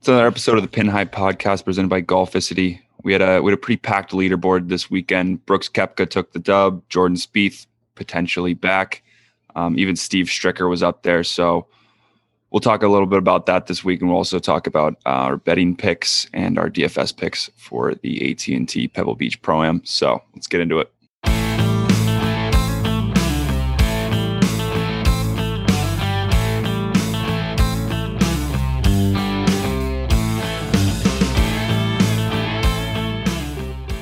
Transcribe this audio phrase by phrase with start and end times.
[0.00, 2.80] It's another episode of the Pin High Podcast presented by Golficity.
[3.02, 5.44] We had a we had a pretty packed leaderboard this weekend.
[5.44, 6.82] Brooks Koepka took the dub.
[6.88, 9.02] Jordan Spieth potentially back.
[9.56, 11.22] Um, even Steve Stricker was up there.
[11.22, 11.66] So
[12.48, 15.36] we'll talk a little bit about that this week, and we'll also talk about our
[15.36, 19.82] betting picks and our DFS picks for the AT and T Pebble Beach Pro Am.
[19.84, 20.90] So let's get into it.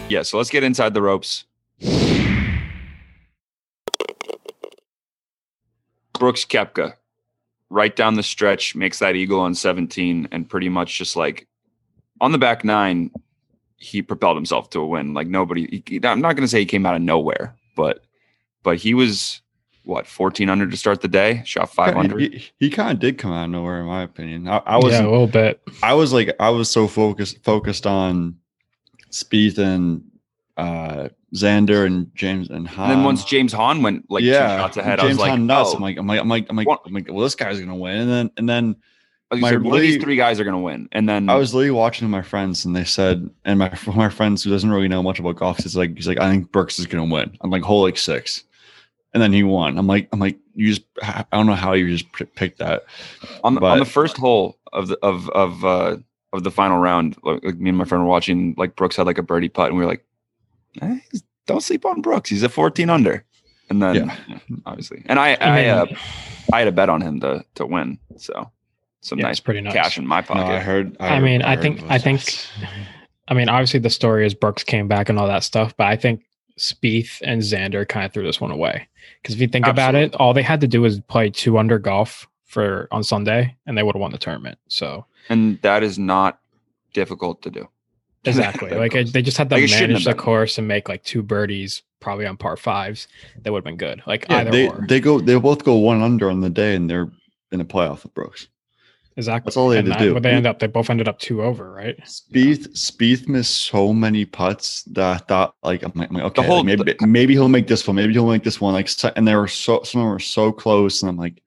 [0.09, 1.45] Yeah, so let's get inside the ropes.
[6.19, 6.95] Brooks Koepka,
[7.71, 11.47] right down the stretch, makes that eagle on 17, and pretty much just like
[12.21, 13.11] on the back nine,
[13.77, 15.15] he propelled himself to a win.
[15.15, 18.05] Like nobody, he, I'm not going to say he came out of nowhere, but
[18.63, 19.41] but he was
[19.85, 22.21] what 14 under to start the day, shot 500.
[22.21, 24.49] He, he kind of did come out of nowhere, in my opinion.
[24.49, 25.61] I, I was yeah, a little bit.
[25.83, 28.37] I was like, I was so focused focused on
[29.11, 30.03] Spieth and
[30.57, 32.91] uh, Xander and James and Hahn.
[32.91, 35.41] And then once James Hahn went like yeah, two shots ahead, James I was like,
[35.41, 35.71] nuts.
[35.73, 37.77] oh, I'm like, I'm like, I'm like, I'm like, I'm like, well, this guy's gonna
[37.77, 37.97] win.
[37.97, 38.77] And then, and then
[39.31, 40.89] I was my like, one these three guys are to win.
[40.93, 44.43] And then I was literally watching my friends, and they said, and my my friends
[44.43, 46.87] who doesn't really know much about golf, is like, he's like, I think Brooks is
[46.87, 47.37] gonna win.
[47.43, 48.45] I'm like, hole like six,
[49.13, 49.79] and then he won.
[49.79, 52.85] I'm like, I'm like, you just, I don't know how you just picked that.
[53.45, 55.97] on the, on the first hole of the of of uh
[56.33, 59.07] of the final round, like, like me and my friend were watching, like Brooks had
[59.07, 60.05] like a birdie putt, and we were like,
[60.83, 60.99] eh,
[61.47, 62.31] "Don't sleep on Brooks.
[62.31, 63.25] He's a 14 under."
[63.71, 64.17] And then, Yeah.
[64.29, 65.87] yeah, obviously, and I I, mean, uh,
[66.53, 68.51] I had a bet on him to to win, so
[69.01, 69.73] some yeah, nice pretty nice.
[69.75, 70.53] cash in my No, pocket.
[70.55, 70.97] I heard.
[71.01, 72.23] I mean, I heard think- those I think-
[73.29, 75.97] I mean, obviously the story is Brooks came back and all that stuff, but I
[75.97, 76.23] think
[76.59, 78.89] Spieth and Xander kind of threw this one away.
[79.23, 81.79] Because if you think about it, all they had to do was play two under
[81.79, 84.59] golf for on Sunday, and they would have won the tournament.
[84.69, 86.41] So and that is not
[86.93, 87.69] difficult to do.
[88.25, 90.25] exactly, like goes- they just had to Like, manage the have been.
[90.25, 93.09] course and make like two birdies, probably on par fives.
[93.43, 94.03] That would have been good.
[94.07, 94.85] Like Yeah, either they or.
[94.89, 97.11] they go they both go one under on the day, and they're
[97.53, 98.49] in a playoff with Brooks.
[99.17, 99.49] exactly.
[99.49, 100.15] That's all they had to that- do.
[100.15, 101.97] What they end up, they both ended up two over, right?
[102.05, 106.45] Spieth Spieth missed so many putts that I thought like I'm like, I'm like, okay,
[106.45, 108.75] whole- like, maybe maybe he'll make this one, maybe he'll make this one.
[108.75, 111.41] Like and they were so some of them were so close, and I'm like,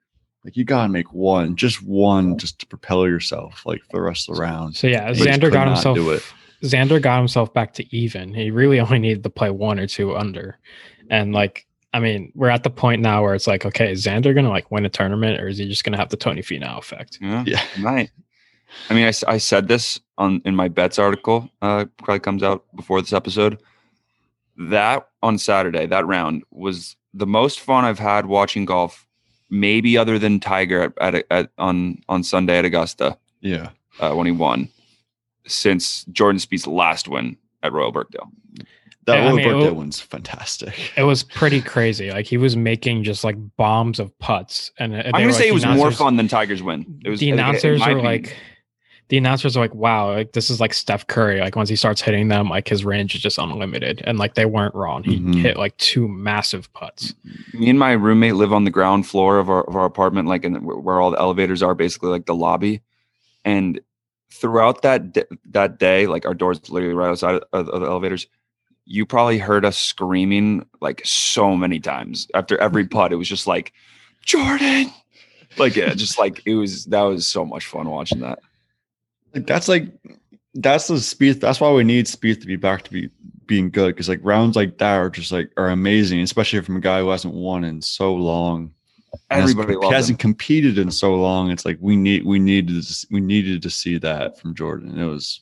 [0.44, 4.30] like you gotta make one, just one, just to propel yourself like for the rest
[4.30, 4.76] of the round.
[4.76, 5.96] So yeah, But Xander got himself.
[5.96, 6.24] do it.
[6.64, 8.34] Xander got himself back to even.
[8.34, 10.58] He really only needed to play one or two under,
[11.10, 14.34] and like I mean, we're at the point now where it's like, okay, is Xander
[14.34, 17.20] gonna like win a tournament, or is he just gonna have the Tony Finau effect?
[17.22, 17.62] Yeah, Yeah.
[17.82, 18.10] Right.
[18.90, 21.50] I mean, I, I said this on in my bets article.
[21.62, 23.62] Uh, probably comes out before this episode.
[24.58, 29.06] That on Saturday, that round was the most fun I've had watching golf,
[29.52, 33.70] maybe other than Tiger at, at, at on on Sunday at Augusta Yeah.
[34.00, 34.70] uh, when he won,
[35.46, 38.32] since Jordan Spieth's last win at Royal Birkdale.
[39.06, 40.92] That Yeah, I Royal mean, it one's fantastic.
[40.96, 42.12] It was pretty crazy.
[42.12, 45.66] Like he was making just like bombs of putts, and I'm gonna say it was
[45.66, 47.00] more fun than Tiger's win.
[47.04, 48.22] It was the in- in announcers my were opinion.
[48.24, 48.38] like,
[49.12, 51.42] the announcers are like, wow, like this is like Steph Curry.
[51.42, 54.46] Like once he starts hitting them, like his range is just unlimited, and like they
[54.46, 55.04] weren't wrong.
[55.04, 55.36] He Mhm.
[55.42, 57.14] hit like two massive putts.
[57.54, 60.46] me and my roommate live on the ground floor of our of our apartment, like
[60.46, 62.82] in where where all the elevators are, basically like the lobby.
[63.44, 63.82] And
[64.32, 68.28] throughout that d- that day, like our doors literally right outside of, of the elevators.
[68.86, 73.12] You probably heard us screaming like so many times after every putt.
[73.12, 73.74] It was just like
[74.26, 74.92] Jordan,
[75.58, 76.86] like yeah, just like it was.
[76.86, 78.40] That was so much fun watching that.
[79.34, 79.88] Like that's like
[80.56, 81.40] that's the Spieth.
[81.40, 83.10] That's why we need Spieth to be back to be
[83.46, 86.82] being good because like rounds like that are just like are amazing, especially from a
[86.82, 88.74] guy who hasn't won in so long.
[89.30, 90.30] and has- Everybody hasn't him.
[90.32, 91.52] competed in so long.
[91.52, 94.98] It's like we need we needed to, we needed to see that from Jordan.
[94.98, 95.42] It was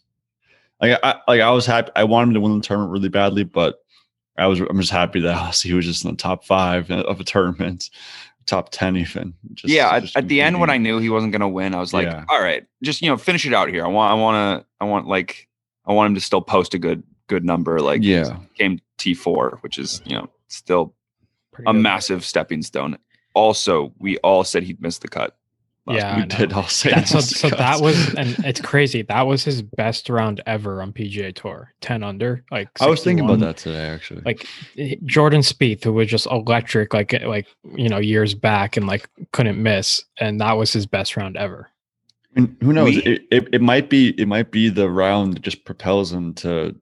[0.81, 1.91] like I like I was happy.
[1.95, 3.79] I wanted him to win the tournament really badly, but
[4.37, 7.23] I was I'm just happy that he was just in the top five of a
[7.23, 7.89] tournament,
[8.49, 9.33] top ten even.
[9.53, 11.79] Just, yeah, at, just at the end when I knew he wasn't gonna win, I
[11.79, 12.25] was like, Yeah.
[12.29, 13.85] all right, just you know, finish it out here.
[13.85, 15.47] I want, I want to, I want like,
[15.85, 17.79] I want him to still post a good, good number.
[17.79, 20.93] Like, yeah, came T four, which is you know still
[21.53, 21.79] Pretty a good.
[21.81, 22.97] massive stepping stone.
[23.33, 25.37] Also, we all said he'd miss the cut.
[25.85, 29.01] Last Yeah, we did all say That- so, so that was and it's crazy.
[29.03, 32.43] That was his best round ever on PGA Tour, ten under.
[32.51, 34.21] Like I was thinking about that today actually.
[34.25, 34.45] Like
[34.77, 38.87] eh, Jordan Spieth, who was just electric, like eh, like you know years back, and
[38.87, 41.69] like couldn't miss, and that was his best round ever.
[42.35, 42.95] I mean, who knows?
[42.95, 46.33] We- it, it, it might be it might be the round that just propels him
[46.35, 46.75] to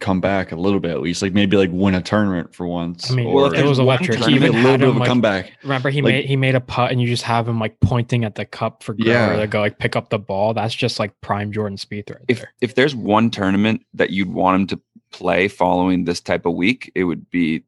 [0.00, 3.10] come back a little bit at least, like maybe like win a tournament for once.
[3.10, 4.18] I mean, Well, if it was electric.
[4.24, 5.52] He even a little bit of a like, comeback.
[5.62, 8.24] remember he like- made he made a putt and you just have him like pointing
[8.24, 9.36] at the cup for Greller Yeah.
[9.36, 10.54] to go like pick up the ball.
[10.54, 12.52] That's just like prime Jordan Spieth right if there.
[12.60, 14.80] if there's one tournament that you'd want him to
[15.12, 17.62] play following this type of week, it would be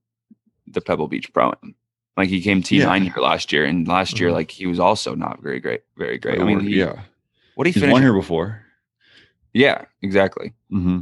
[0.66, 1.74] the Pebble Beach Pro Am.
[2.16, 4.34] Like he came T nine here last year, and last year Mhm.
[4.34, 6.40] like he was also not very great, very great.
[6.40, 7.00] I mean, he, yeah,
[7.56, 7.92] what did he he's finish?
[7.92, 8.62] won here before.
[9.54, 10.52] Yeah, exactly.
[10.70, 11.00] hmm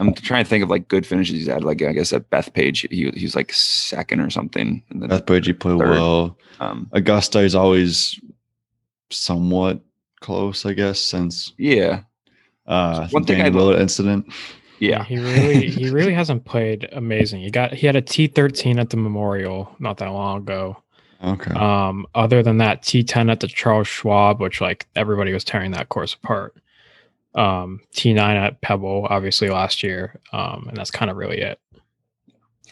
[0.00, 1.62] I'm trying to think of like good finishes he's had.
[1.62, 4.82] Like I guess at Bethpage, he he was like second or something.
[4.90, 5.90] And then Bethpage played Third.
[5.90, 6.36] well.
[6.60, 8.18] um, Augusta is always
[9.10, 9.80] somewhat
[10.20, 12.00] close, I guess, since yeah,
[12.66, 14.26] uh One thing Danny I- Willett incident.
[14.80, 17.42] yeah, he really he really hasn't played amazing.
[17.42, 20.78] He got he had a T thirteen at the Memorial not that long ago.
[21.22, 21.52] Okay.
[21.54, 25.88] Um, other than that, T10 at the Charles Schwab, which like everybody was tearing that
[25.88, 26.54] course apart.
[27.34, 30.20] Um, T9 at Pebble, obviously last year.
[30.32, 31.58] Um, and that's kind of really it.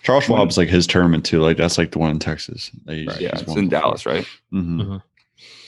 [0.03, 1.41] Charles Schwab's like his tournament too.
[1.41, 2.71] Like that's like the one in Texas.
[2.87, 3.31] that he's- yeah.
[3.33, 3.81] It's in before.
[3.81, 4.27] Dallas, right?
[4.53, 5.03] Mhm.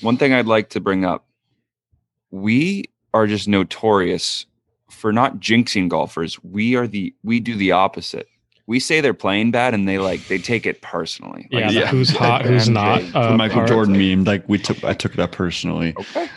[0.00, 1.24] One thing I'd like to bring up
[2.30, 4.46] we are just notorious
[4.90, 6.42] for not jinxing golfers.
[6.42, 8.28] We are the we do the opposite.
[8.66, 11.48] We say they're playing bad and they like they take it personally.
[11.52, 11.86] Like, Yeah, yeah.
[11.86, 13.02] who's hot, who's not.
[13.02, 13.68] the The Uh, Michael part.
[13.68, 15.94] Jordan meme, like we took, I took it up personally.
[15.96, 16.28] Okay.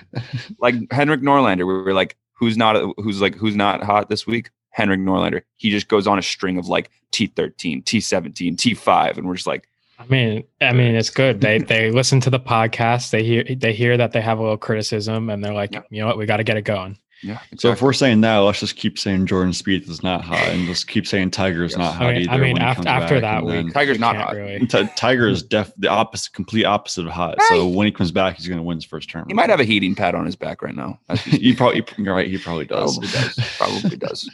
[0.59, 4.49] like Henrik Norlander, we were like, who's not who's like who's not hot this week?
[4.69, 5.41] Henrik Norlander.
[5.57, 9.67] He just goes on a string of like T13, T17, T5, and we're just like,
[9.97, 11.41] I mean, I mean, it's good.
[11.41, 13.09] They they listen to the podcast.
[13.09, 15.81] They hear they hear that they have a little criticism, and they're like, Yeah.
[15.89, 16.97] you know what, we got to get it going.
[17.23, 17.39] Yeah.
[17.57, 20.65] So if we're saying that, let's just keep saying Jordan Spieth is not hot, and
[20.67, 21.77] just keep saying Tiger is Yes.
[21.79, 22.31] not I hot mean, either.
[22.31, 24.35] I mean, after after that and week, Tiger's not hot.
[24.35, 24.65] Really.
[24.67, 27.37] Ti- Tiger is def the opposite, complete opposite of hot.
[27.49, 29.31] So when he comes back, he's going to win his first tournament.
[29.31, 30.99] he might have a heating pad on his back right now.
[31.07, 32.27] That's just- you probably, you're right.
[32.27, 32.97] He probably does.
[32.97, 33.55] Probably does.
[33.57, 34.29] Probably does.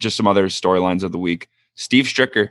[0.00, 1.48] Just some other storylines of the week.
[1.74, 2.50] Steve Stricker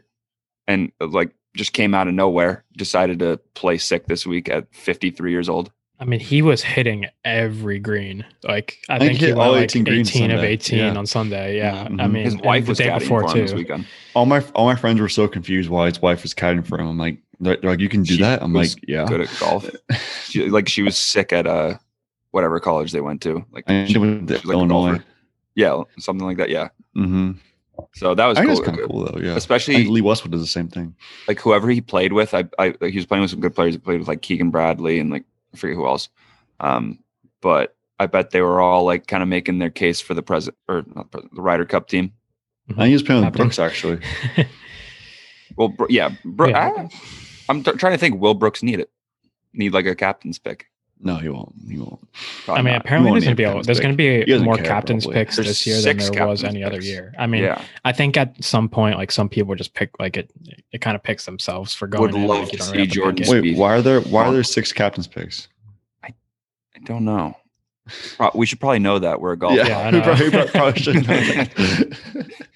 [0.68, 4.68] and uh, like just came out of nowhere, decided to play sick this week at
[4.76, 5.72] 53 years old.
[6.00, 8.24] I mean, he was hitting every green.
[8.44, 10.96] Like I, I think think he he hit all like 18 18, of 18 Yeah.
[10.96, 11.58] on Sunday.
[11.58, 12.12] Yeah, I Mhm.
[12.12, 13.42] mean, His and wife the day before for him too.
[13.42, 13.88] this weekend.
[14.14, 16.88] all my all my friends were so confused why his wife was caddying for him.
[16.88, 18.44] I'm like, they're, they're like, you can do She that.
[18.44, 19.06] I'm was like, yeah.
[19.08, 19.70] Good at golf.
[20.28, 21.76] She, like she was sick at uh
[22.32, 23.44] whatever college they went to.
[23.52, 24.90] Like I she- she went to was like Illinois.
[24.92, 25.06] golfer.
[25.56, 26.50] yeah, something like that.
[26.50, 26.68] Yeah.
[26.96, 27.32] Mm-hmm.
[27.96, 28.50] So that was I cool.
[28.56, 29.20] that's kind of cool though.
[29.20, 29.36] Yeah.
[29.36, 30.96] Especially Lee Westwood does the same thing.
[31.28, 32.34] like whoever he played with.
[32.36, 33.74] I, I like, he was playing with some good players.
[33.74, 35.24] He played with like Keegan Bradley and like
[35.58, 36.10] I forget who else.
[36.60, 37.00] Um,
[37.42, 40.56] but I bet they were all like kind of making their case for the present
[40.68, 42.14] or not the Ryder Cup team.
[42.70, 43.46] I think he was playing with Captain.
[43.46, 44.00] Brooks actually.
[45.56, 46.88] Well, yeah, Bro- Yeah.
[47.50, 48.20] I, am t- trying to think.
[48.22, 48.92] Will Brooks need it?
[49.54, 50.68] Need like a captain's pick?
[51.00, 51.54] No, he won't.
[51.70, 52.00] He won't.
[52.48, 52.82] I mean, not.
[52.82, 53.84] apparently there's going to be a a, there's pick.
[53.84, 55.22] going to be more care, captain's probably.
[55.22, 57.14] picks There's this year than there was captain's any other year.
[57.20, 60.32] I mean, yeah, I think at some point, like some people just pick like it.
[60.72, 62.02] It kind of picks themselves for going.
[62.02, 63.30] Would in, love like, you to don't see really have pick Jordan it.
[63.30, 64.34] Wait, Wait, why are there why are Oh.
[64.34, 65.48] there six captain's picks?
[66.04, 66.08] I
[66.76, 67.38] I don't know.
[68.34, 69.56] We should probably know that we're a golf.
[69.56, 70.04] Yeah, I we know.
[70.04, 71.98] probably, probably, probably should know that.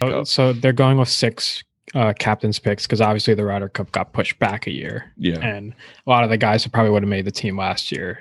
[0.01, 1.63] So, so they're going with six
[1.95, 5.39] uh, captain's picks because obviously the Ryder Cup got pushed back a year, yeah.
[5.39, 5.73] and
[6.05, 8.19] a lot of the guys who probably would have made the team last year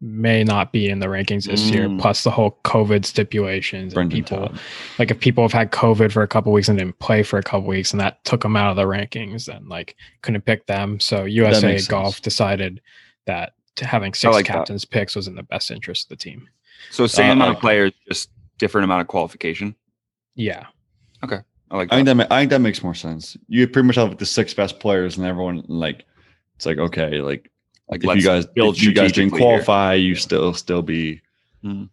[0.00, 1.88] may not be in the rankings this year.
[1.88, 2.00] Mm.
[2.00, 4.60] Plus the whole COVID stipulations and Brendon people Todd.
[4.98, 7.42] like if people have had COVID for a couple weeks and didn't play for a
[7.42, 11.00] couple weeks and that took them out of the rankings, then like couldn't pick them.
[11.00, 12.20] So USA Golf sense.
[12.20, 12.80] decided
[13.26, 14.52] that having six like that.
[14.52, 16.48] captains picks was in the best interest of the team.
[16.90, 19.74] So same Uh, amount of players, just different amount of qualification.
[20.36, 20.66] Yeah.
[21.24, 21.40] Okay.
[21.70, 23.36] I like I think that ma- I think that makes more sense.
[23.48, 26.04] You pretty much have like, the six best players, and everyone like
[26.56, 27.50] it's like okay, like
[27.90, 29.48] like if you guys build if you guys didn't strategically here.
[29.64, 31.20] qualify, you still still be
[31.64, 31.88] Mhm.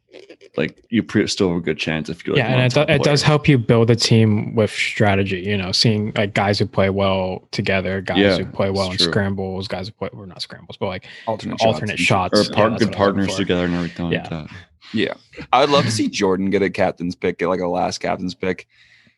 [0.58, 2.82] like you pre- still have a good chance if you like yeah, and it, do,
[2.94, 5.40] it does help you build a team with strategy.
[5.42, 8.98] You know, seeing like guys who play well together, guys Yeah, who play well in
[8.98, 9.08] true.
[9.08, 12.40] scrambles, guys who play or not scrambles, but like alternate alternate shots.
[12.40, 14.22] or Yeah, part, that's good what I was looking partners together and everything Yeah.
[14.22, 14.48] like that.
[14.94, 15.14] Yeah,
[15.52, 18.68] I'd love to see Jordan get a captain's pick, get like a last captain's pick,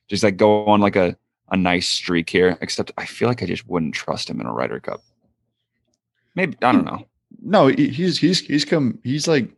[0.07, 1.17] just like go on like a
[1.49, 2.57] a nice streak here.
[2.61, 5.01] Except I feel like I just wouldn't trust him in a Ryder Cup.
[6.37, 7.05] Maybe I don't know.
[7.41, 9.49] No, he's he's he's come he's like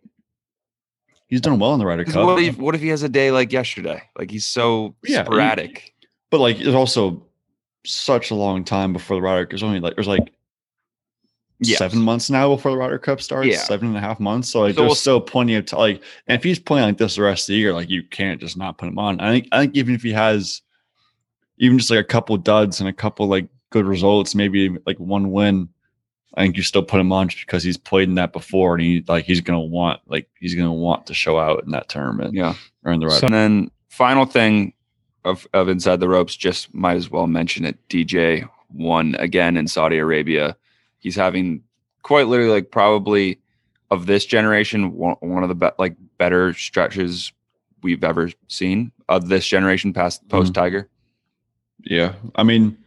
[1.28, 2.26] he's done well in the Ryder Cup.
[2.26, 4.02] What if what if he has a day like yesterday?
[4.18, 5.94] Like he's so Yeah, he- sporadic.
[6.30, 7.22] but like it's also
[7.86, 9.50] such a long time before the Ryder Cup.
[9.52, 10.32] There's only like there's like
[11.62, 11.78] Yes.
[11.80, 13.50] seven months now before the Ryder Cup starts.
[13.50, 13.58] Yeah.
[13.58, 14.48] Seven and a half months.
[14.48, 15.80] So like So we'll there's still plenty of time.
[15.80, 18.40] Like, and if he's playing like this the rest of the year, like you can't
[18.40, 19.20] just not put him on.
[19.20, 20.62] I think I think even if he has
[21.58, 25.32] even just like a couple duds and a couple like good results, maybe like one
[25.32, 25.68] win,
[26.36, 28.84] I think you still put him on just because he's played in that before and
[28.84, 32.34] he like he's gonna want like he's gonna want to show out in that tournament
[32.34, 32.54] Yeah.
[32.86, 33.20] in the Ryder.
[33.20, 34.74] So- And then final thing,
[35.26, 37.78] of, of inside the ropes, just might as well mention it.
[37.90, 40.56] DJ won again in Saudi Arabia.
[41.00, 41.64] He's having
[42.04, 43.40] quite literally like probably
[43.92, 47.32] of this generation one, one of the be- like better stretches
[47.82, 50.30] we've ever seen of this generation past mm-hmm.
[50.30, 50.90] post Tiger.
[51.84, 52.78] Yeah, I mean,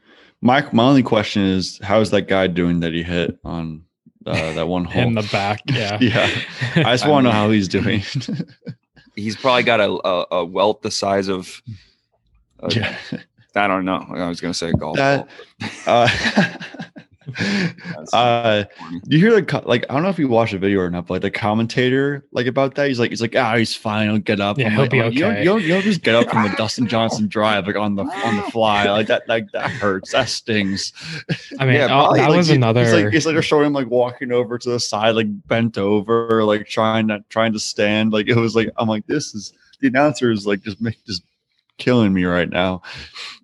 [0.42, 3.84] my my only question is, how is that guy doing that he hit on
[4.26, 5.60] uh, that one hole in the back.
[5.72, 6.28] Yeah, yeah.
[6.76, 8.02] I just want to know how he's doing.
[9.16, 11.62] He's probably got a, a, a wealth the size of.
[12.62, 12.96] uh, yeah.
[13.54, 14.04] I don't know.
[14.14, 15.68] I was gonna say a golf That- ball.
[15.86, 16.91] Uh, That's
[18.12, 18.64] uh,
[19.06, 21.14] you hear the like I don't know if you watched the video or not, but
[21.14, 24.40] like the commentator like about that, he's like he's like ah he's fine, he'll get
[24.40, 24.58] up.
[24.58, 26.14] Yeah, I'm he'll like, be "Oh, You don't, okay." you, don't, you don't just get
[26.14, 29.50] up from the Dustin Johnson drive like on the on the fly like that like
[29.52, 30.92] that hurts that stings.
[31.58, 32.82] I mean, Yeah, oh, probably, that Like, was he- another.
[32.82, 35.78] It's like it's like they're showing him like walking over to the side, like bent
[35.78, 38.12] over, like trying to trying to stand.
[38.12, 41.22] Like it was like I'm like this is the announcer is like just make just
[41.78, 42.82] killing me right now.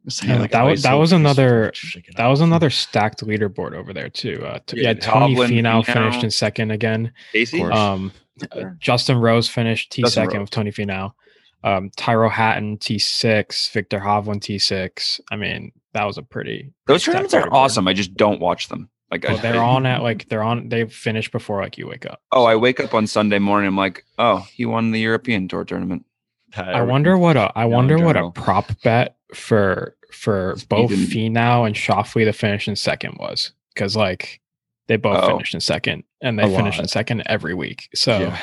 [0.08, 1.72] Saying, Yeah, like, that "Oh, was- that was another-
[2.16, 4.44] that up." was another stacked leaderboard over there too.
[4.44, 5.92] Uh, t- Yeah, yeah, Tony Hovland, Finau Finau.
[5.92, 7.12] finished in second again.
[7.32, 7.62] Casey.
[7.62, 8.12] Um,
[8.52, 10.44] uh, Justin Rose finished T Justin second Rose.
[10.46, 11.12] with Tony Finau.
[11.64, 15.20] Um, Tyrrell Hatton T six, Viktor Hovland T six.
[15.30, 16.70] I mean, that was a pretty.
[16.86, 17.52] Those tournaments are leaderboard.
[17.52, 17.88] awesome.
[17.88, 18.88] I just don't watch them.
[19.10, 20.68] Like I, they're on at like they're on.
[20.68, 22.20] They finish before like you wake up.
[22.30, 23.68] Oh, I wake up on Sunday morning.
[23.68, 26.04] I'm like, oh, he won the European Tour tournament.
[26.56, 31.74] I wonder what a I wonder what a prop bet for for both Finau and
[31.76, 34.40] Schauffele to finish in second was because like
[34.86, 35.28] they both Oh.
[35.28, 37.88] finished in second and they finished finish in second every week.
[37.94, 38.38] So Yeah.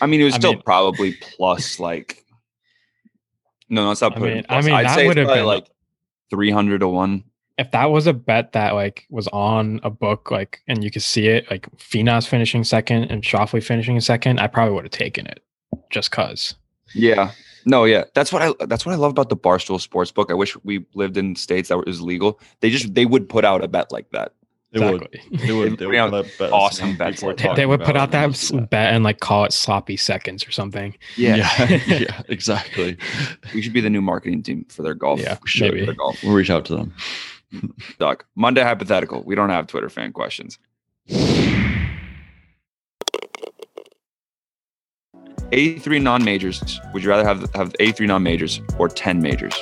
[0.00, 2.24] I mean, it was I still mean- probably plus like.
[3.68, 4.16] No, no, it's not.
[4.16, 5.66] I mean- I mean, I'd that say would have been- like
[6.30, 7.24] three hundred to one.
[7.56, 11.02] if that was a bet that like was on a book like and you could
[11.02, 14.90] see it like Finau's finishing second and Schauffele finishing in second, I probably would have
[14.90, 15.40] taken it
[15.90, 16.56] just cause.
[16.94, 17.30] Yeah.
[17.66, 18.04] No, yeah.
[18.14, 20.30] That's what I that's what I love about the Barstool sports book.
[20.30, 22.40] I wish we lived in states that was legal.
[22.60, 24.32] They just they would put out a bet like that.
[24.72, 25.02] They would.
[25.12, 25.46] Exactly.
[25.46, 25.78] They would.
[25.78, 27.36] They would put up awesome bets like.
[27.54, 28.70] They, would put out that Let's s- do that.
[28.70, 30.96] bet and like call it sloppy seconds or something.
[31.16, 31.48] Yeah.
[31.86, 32.22] yeah.
[32.28, 32.96] Exactly.
[33.54, 35.20] We should be the new marketing team for their golf.
[35.20, 35.84] Yeah, show, maybe.
[35.84, 36.20] their golf.
[36.24, 36.94] We'll reach out to them.
[38.00, 39.22] Doc, Monday hypothetical.
[39.22, 40.58] We don't have Twitter fan questions.
[45.52, 46.80] Eighty-three non-majors.
[46.92, 49.54] Would you rather have have eighty-three non-majors or ten majors?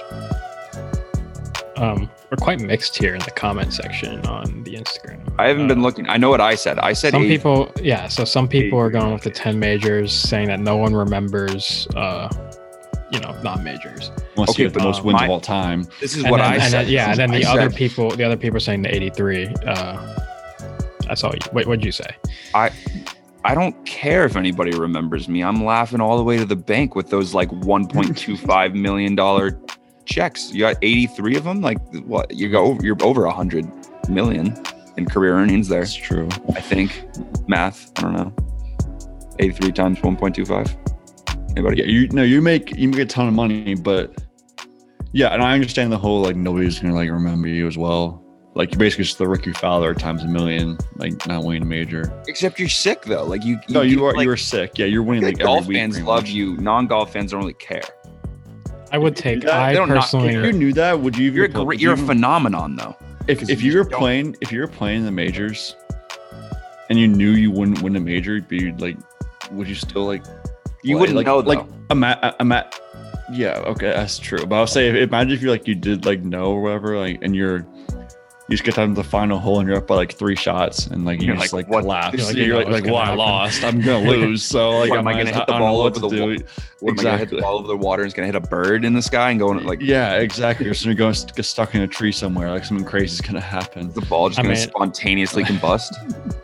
[1.77, 5.21] Um, we're quite mixed here in the comment section on the Instagram.
[5.39, 6.09] I haven't Uh, been looking.
[6.09, 6.79] I know what I said.
[6.79, 7.37] I said some 80.
[7.37, 10.95] people yeah so some people are going with the 10 majors saying that no one
[10.95, 12.29] remembers uh
[13.11, 15.41] you know non-majors Unless Okay, you have the but, most uh, wins my- of all
[15.41, 15.87] time.
[16.01, 16.87] This is and what then, I and said.
[16.87, 18.95] then- yeah and then I the other said- people the other people are saying the
[18.95, 20.17] 83 uh
[21.11, 22.11] i saw you wait what did you say
[22.55, 22.71] I
[23.54, 25.42] don't care if anybody remembers me.
[25.42, 29.61] I'm laughing all the way to the bank with those like 1.25 million dollar
[30.04, 30.52] checks.
[30.52, 31.61] You got 83 of them.
[31.61, 32.32] Like what?
[32.34, 33.70] You go over, you're over 100
[34.08, 34.56] million
[34.96, 35.80] in career earnings there.
[35.80, 36.28] That's true.
[36.54, 37.04] I think
[37.49, 37.90] math.
[37.96, 38.34] I don't know.
[39.38, 41.50] 83 times 1.25.
[41.50, 41.78] Anybody?
[41.78, 44.22] Yeah, you no, you make you make a ton of money, but
[45.12, 48.22] yeah, and I understand the whole like nobody's gonna like remember you as well.
[48.54, 52.12] Like you're basically just the Rickie Fowler times a million, like not winning a major.
[52.28, 53.25] Except you're sick though.
[53.25, 53.59] Like you.
[53.68, 54.78] No, you get, are like, you are sick.
[54.78, 56.30] Yeah, you're winning like every golf week, fans pretty love much.
[56.30, 56.56] you.
[56.59, 57.82] Non-golf fans don't really care.
[58.92, 60.73] i would If you take do that, i they don't not personally If you knew
[60.75, 61.26] that, would you?
[61.28, 62.94] even You're a put- great, you're a phenomenon though.
[63.26, 65.75] if if you you were playing if you were playing the majors,
[66.90, 68.99] and you knew you wouldn't win a major, but you like,
[69.50, 70.25] would you still like?
[70.85, 71.00] You play?
[71.00, 71.75] wouldn't like, know like though.
[71.88, 72.78] I'm at uh, I'm at.
[73.32, 74.44] Yeah, okay, that's true.
[74.44, 77.35] But I'll say, imagine if you like you did like know or whatever, like, and
[77.35, 77.64] you're
[78.49, 80.87] you just get down to the final hole and you're up by like three shots
[80.88, 82.16] and like you You're just like, like, what- collapse.
[82.18, 83.62] You're like, You're like, like, well, I lost.
[83.64, 84.42] I'm gonna lose.
[84.44, 85.94] So like, What, am I gonna as- hit the I don't know ball what over
[85.94, 86.20] to the do.
[86.22, 86.49] wall?
[86.80, 87.37] What am I gonna hit Exactly.
[87.37, 89.38] the ball over the water and it's gonna hit a bird in the sky and
[89.38, 90.66] going like Yeah, exactly.
[90.66, 92.50] You're gonna st- get stuck in a tree somewhere.
[92.50, 93.92] Like something crazy is gonna happen.
[93.92, 95.92] the ball just I gonna mean- spontaneously combust?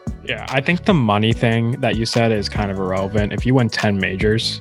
[0.25, 3.55] yeah i think the money thing that you said is kind of irrelevant if you
[3.55, 4.61] win 10 majors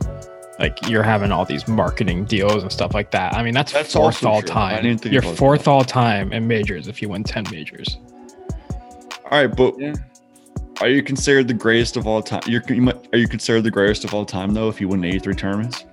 [0.59, 3.93] like you're having all these marketing deals and stuff like that i mean that's, That's
[3.93, 4.47] fourth all true.
[4.49, 5.71] Time didn't you're fourth that.
[5.71, 7.97] all time in majors if you win 10 majors
[9.29, 9.93] All right, but Yeah.
[10.81, 12.41] are you considered the greatest of all time?
[12.47, 14.69] You're you might- are you considered the greatest of all time though?
[14.69, 15.85] If you win 83 tournaments,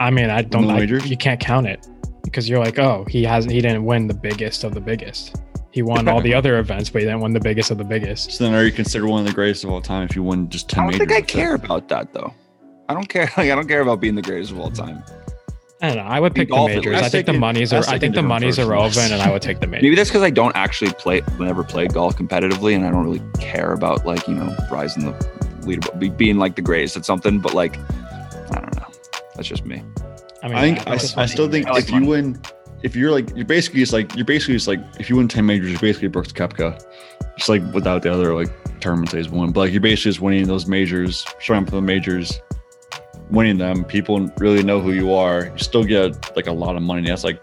[0.00, 0.66] I mean, I don't.
[0.66, 1.08] No majors?
[1.10, 1.86] you can't count it
[2.22, 3.52] because you're like, oh, he hasn't.
[3.52, 5.36] He didn't win the biggest of the biggest.
[5.70, 8.32] He won all the other events, but he didn't win the biggest of the biggest.
[8.32, 10.48] so then are you considered one of the greatest of all time if you win
[10.48, 10.98] just 10 I don't majors?
[11.00, 11.32] think I like that?
[11.32, 12.32] care about that though.
[12.88, 13.30] I don't care.
[13.36, 15.02] Like I don't care about being the greatest of all time.
[15.80, 16.02] I don't know.
[16.02, 16.86] I would Be pick the golf majors.
[16.86, 17.04] least.
[17.04, 17.70] I think the Taking- money's.
[17.70, 18.68] that's Are, I think the different money's versions.
[18.68, 19.82] irrelevant, and I would take the majors.
[19.84, 23.22] Maybe that's because I don't actually play, never played golf competitively, and I don't really
[23.38, 25.12] care about like you know rising the
[25.60, 27.38] leaderboard, being like the greatest at something.
[27.38, 28.86] But like, I don't know.
[29.36, 29.82] That's just me.
[30.42, 32.06] I mean, I think yeah, I, I still think like if money.
[32.06, 32.42] you win,
[32.82, 35.46] if you're like you're basically just like you're basically just like if you win ten
[35.46, 36.82] majors, you're basically Brooks Koepka,
[37.36, 38.48] just like without the other like
[38.80, 39.52] tournaments that he's won.
[39.52, 42.40] But like you're basically just winning those majors, showing up for the majors,
[43.30, 43.84] winning them.
[43.84, 45.46] People really know who you are.
[45.46, 47.06] You still get like a lot of money.
[47.06, 47.40] That's like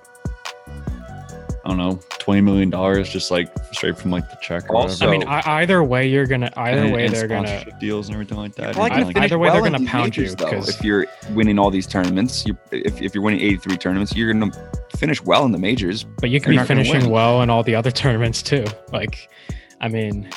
[0.67, 4.69] I don't know, twenty million dollars just like straight from like the check.
[4.69, 7.65] Or Also- I mean, I, either way, you're gonna either And- way and they're gonna.
[7.79, 8.77] deals and everything like that.
[8.77, 10.51] I like Like, either way, well they're gonna pound majors, you, though.
[10.51, 14.31] 'cause- If you're winning all these tournaments, you if, if you're winning 83 tournaments, you're
[14.31, 14.59] going to
[14.95, 16.03] finish well in the majors.
[16.21, 18.65] But you could You're be finishing well in all the other tournaments too.
[18.93, 19.27] Like,
[19.81, 20.29] I mean,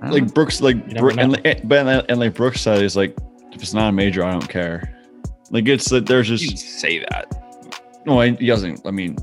[0.00, 0.32] like.
[0.32, 3.16] Brooks, like You and, and- eh, but and, and like Brooks said, is like
[3.52, 4.94] if it's not a major, I don't care.
[5.50, 8.02] Like it's that there's you just say that.
[8.06, 8.86] no, I, he doesn't.
[8.86, 9.16] I mean,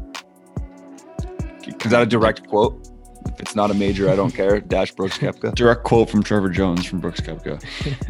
[1.84, 2.90] Is that a direct quote?
[3.28, 4.60] If it's not a major, I don't care.
[4.62, 5.56] Dash Brooks Koepka.
[5.56, 7.64] direct quote from Trevor Jones from Brooks Koepka?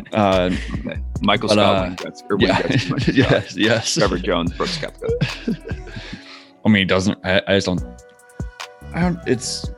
[0.13, 1.01] Uh, Okay.
[1.21, 3.15] Michael But, Scott uh, Wayne or yeah, Gretzky, Michael Scott.
[3.15, 3.93] yes, yes.
[3.95, 5.07] Trevor Jones, Brooks Koepka.
[6.65, 7.17] I mean, he doesn't.
[7.25, 7.83] I, I just don't.
[8.93, 9.19] I don't.
[9.27, 9.69] It's.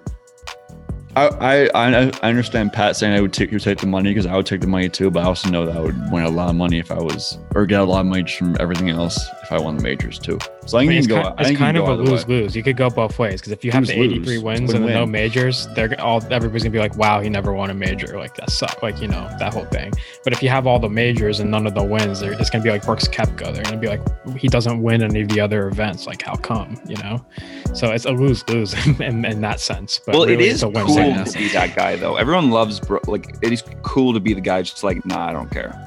[1.17, 4.25] I, I I understand Pat saying I would take he would take the money because
[4.25, 6.29] I would take the money too, but I also know that I would win a
[6.29, 8.89] lot of money if I was or get a lot of money just from everything
[8.89, 10.37] else if I won the majors too.
[10.65, 11.23] So I I think mean, you it's can go.
[11.23, 12.09] kind, I it's think you kind can of a go way.
[12.11, 12.55] lose lose.
[12.55, 14.27] You could go both ways because if you have the Lose-lose.
[14.29, 17.53] 83 wins and the no majors, they're all everybody's gonna be like, "Wow, he never
[17.53, 18.83] won a major." Like that suck.
[18.83, 19.93] Like you know that whole thing.
[20.25, 22.63] But if you have all the majors and none of the wins, they're, it's gonna
[22.63, 23.53] be like Brooks Koepka.
[23.53, 24.01] They're gonna be like,
[24.37, 26.05] he doesn't win any of the other events.
[26.05, 26.79] Like how come?
[26.85, 27.25] You know.
[27.73, 30.01] So it's a lose lose in, in that sense.
[30.05, 32.17] But well, really it's a win cool to be that guy, though.
[32.17, 34.61] Everyone loves Bro- like it is cool to be the guy.
[34.63, 35.86] Just like, nah, I don't care.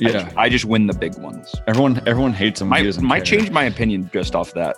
[0.00, 1.54] I Yeah, just, I just win the big ones.
[1.66, 2.70] everyone everyone hates him.
[2.70, 4.76] when he Might might change my opinion just off that.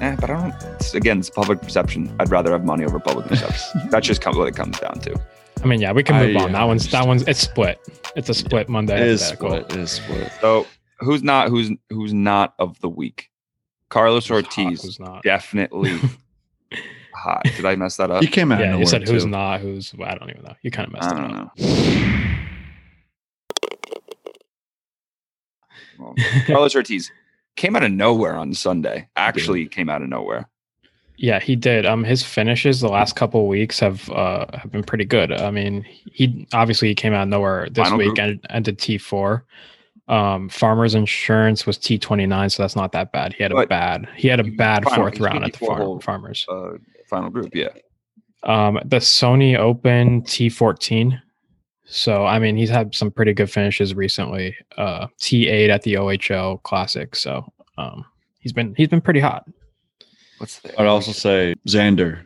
[0.00, 0.54] Eh, but I don't.
[0.74, 2.14] It's, again, it's public perception.
[2.18, 3.88] I'd rather have money over public perception.
[3.90, 5.20] That's just kind what it comes down to.
[5.62, 6.52] I mean, yeah, we can move I, on.
[6.52, 7.78] That one's that one's it's split.
[8.16, 8.96] It's a split Monday.
[9.00, 9.70] It is split.
[9.70, 10.32] It is split.
[10.40, 10.66] So
[10.98, 13.28] who's not who's who's not of the week?
[13.90, 15.22] Carlos Who's hot, Ortiz who's not?
[15.22, 15.92] definitely
[17.14, 17.42] hot.
[17.44, 18.22] Did I mess that up?
[18.22, 18.56] He came out.
[18.56, 19.30] of Yeah, you nowhere, said who's too.
[19.30, 19.94] not, who's.
[19.94, 20.54] Well, I don't even know.
[20.62, 21.58] You kind of messed I it don't up.
[21.58, 22.31] know.
[25.98, 26.14] Well,
[26.46, 27.10] Carlos Ortiz
[27.56, 29.08] came out of nowhere on Sunday.
[29.16, 30.48] Actually, came out of nowhere.
[31.18, 31.86] Yeah, he did.
[31.86, 35.30] Um, his finishes the last couple weeks have uh have been pretty good.
[35.32, 38.18] I mean, he obviously he came out of nowhere this Final week group.
[38.18, 39.44] and ended T four.
[40.08, 43.34] Um, Farmers Insurance was T twenty nine, so that's not that bad.
[43.34, 45.68] He had a But- bad he had a bad Final, fourth round at the 54
[45.68, 46.00] farm, hole.
[46.00, 46.46] Farmers.
[46.48, 46.70] Uh,
[47.08, 47.68] final group, yeah.
[48.42, 51.20] Um, the Sony Open T fourteen.
[51.94, 54.56] So I mean, he's had some pretty good finishes recently.
[54.78, 57.14] Uh, T eight at the OHL Classic.
[57.14, 57.44] So
[57.76, 58.04] um,
[58.40, 59.46] he's been he's been pretty hot.
[60.38, 62.24] What's the I'd also say Xander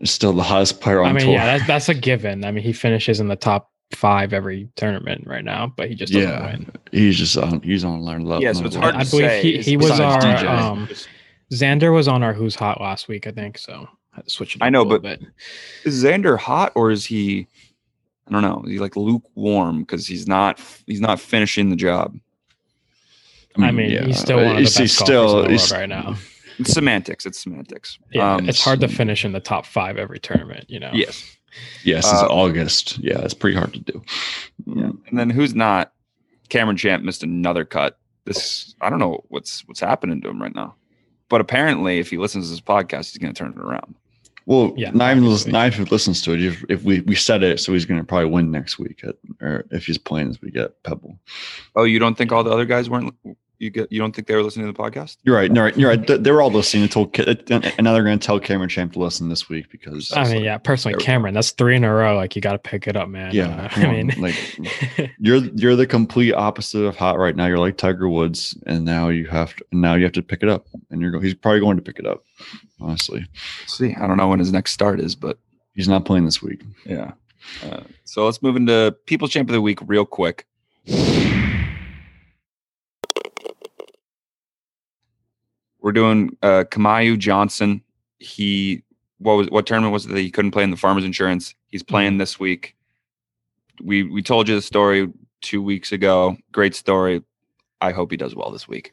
[0.00, 1.32] is still the hottest player on I mean, tour.
[1.34, 2.44] yeah, that's that's a given.
[2.44, 6.12] I mean, he finishes in the top five every tournament right now, but he just
[6.12, 6.46] doesn't Yeah.
[6.52, 6.70] win.
[6.90, 7.60] he's just on.
[7.60, 8.42] He's on learn level.
[8.42, 9.42] Yeah, so it's hard I to believe say.
[9.42, 10.46] he- he was besides our, DJ.
[10.48, 10.88] um,
[11.52, 13.58] Xander was on our Who's Hot last week, I think.
[13.58, 14.62] So I had to switch it.
[14.62, 15.20] I know, a but- bit.
[15.84, 17.46] is Xander hot or is he?
[18.30, 18.62] I don't know.
[18.64, 22.16] Is he like lukewarm because he's not he's not finishing the job.
[23.58, 25.72] I mean, he's still one of the Is he best golfers in the world he's-
[25.72, 26.14] right now.
[26.58, 27.24] It's semantics.
[27.24, 27.98] It's semantics.
[28.12, 30.66] Yeah, Um, it's hard to finish in the top five every tournament.
[30.68, 30.90] You know.
[30.92, 31.24] yes.
[31.84, 32.98] Yes, since Uh, August.
[32.98, 34.02] Yeah, it's pretty hard to do.
[34.66, 34.90] Yeah.
[35.08, 35.92] And then who's not?
[36.50, 37.98] Cameron Champ missed another cut.
[38.26, 40.74] This I don't know what's what's happening to him right now.
[41.30, 43.94] But apparently, if he listens to this podcast, he's going to turn it around.
[44.46, 45.52] Well, Yeah, not even obviously.
[45.52, 46.42] not if he listens to it.
[46.44, 49.16] If, if we we said it, so he's going to probably win next week, at,
[49.40, 51.18] or if he's playing as we get Pebble.
[51.76, 53.14] Oh, you don't think all the other guys weren't?
[53.60, 53.92] You get?
[53.92, 55.18] You don't think they were listening to the podcast?
[55.22, 55.54] You're right.
[55.54, 55.76] You're right.
[55.76, 56.06] You're right.
[56.06, 56.82] They- They were all listening.
[56.84, 60.10] They told, and now they're going to tell Cameron Champ to listen this week because
[60.16, 61.06] I mean, yeah, personally, There we go.
[61.06, 62.16] Cameron, that's three in a row.
[62.16, 63.34] Like you got to pick it up, man.
[63.34, 67.36] Yeah, Uh, come I on, mean, like- you're you're the complete opposite of hot right
[67.36, 67.46] now.
[67.46, 70.48] You're like Tiger Woods, and now you have to now you have to pick it
[70.48, 72.24] up, and you're go, he's probably going to pick it up.
[72.80, 73.26] Honestly,
[73.66, 75.38] see, I don't know when his next start is, but
[75.74, 76.62] he's not playing this week.
[76.86, 77.12] yeah.
[77.62, 80.46] Uh, so let's move into People's Champ of the Week real quick.
[85.82, 87.82] We're doing uh, Kamaiu Johnson.
[88.18, 88.82] He
[89.18, 91.54] what was what tournament was it that he couldn't play in the Farmers Insurance?
[91.68, 92.76] He's playing this week.
[93.82, 95.08] We we told you the story
[95.40, 96.36] two weeks ago.
[96.52, 97.22] Great story.
[97.80, 98.92] I hope he does well this week.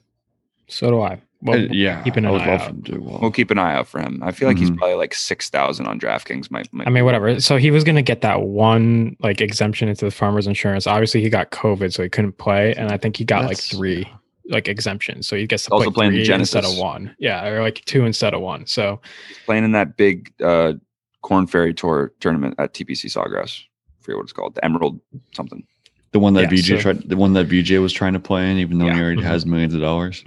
[0.69, 1.21] so do I.
[1.41, 2.61] Well, Uh, yeah, keeping an eye out.
[2.71, 3.19] him to do well.
[3.21, 4.21] We'll keep an eye out for him.
[4.23, 4.77] I feel like he's Mhm.
[4.77, 6.49] probably like six thousand on DraftKings.
[6.49, 7.39] Might, might I mean, whatever.
[7.41, 10.87] So he was going to get that one like exemption into the farmer's insurance.
[10.87, 13.69] Obviously, he got COVID, so he couldn't play, and I think he got like That's-
[13.69, 14.07] three
[14.49, 15.27] like exemptions.
[15.27, 17.15] So he gets to Also play playing the three instead of one.
[17.19, 18.65] Yeah, or like two instead of one.
[18.65, 18.99] So
[19.45, 20.73] playing in that big uh,
[21.21, 23.61] Korn Ferry Tour tournament at TPC Sawgrass.
[23.61, 24.55] I forget what it's called.
[24.55, 24.99] The Emerald
[25.33, 25.65] something.
[26.11, 28.49] The one that Yeah, VJ so- tried, the one that VJ was trying to play
[28.49, 30.23] in, even though he already has millions of dollars.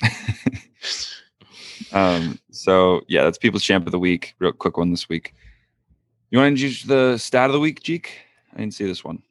[1.92, 4.34] um, so yeah, that's people's champ of the week.
[4.38, 5.34] Real quick one this week.
[6.30, 8.10] You want to introduce the stat of the week, Jeek?
[8.54, 9.22] I didn't see this one.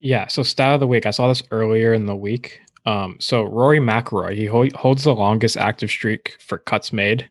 [0.00, 1.06] Yeah, so stat of the week.
[1.06, 2.60] I saw this earlier in the week.
[2.86, 7.28] Um, so Rory McIlroy, he ho- holds the longest active streak for cuts made,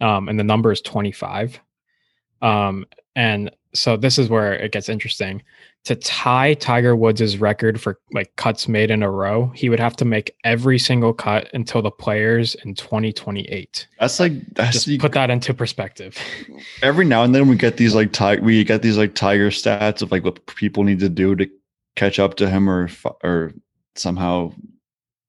[0.00, 1.60] um, and the number is 25.
[2.42, 5.42] Um, and so this is where it gets interesting.
[5.84, 9.94] To tie Tiger Woods' record for like cuts made in a row, he would have
[9.96, 13.86] to make every single cut until the players in 2028.
[14.00, 16.18] That's like that's Just the- put that into perspective.
[16.82, 20.02] every now and then we get these like tiger we get these like tiger stats
[20.02, 21.48] of like what people need to do to
[21.96, 22.88] catch up to him or
[23.24, 23.52] or
[23.94, 24.52] somehow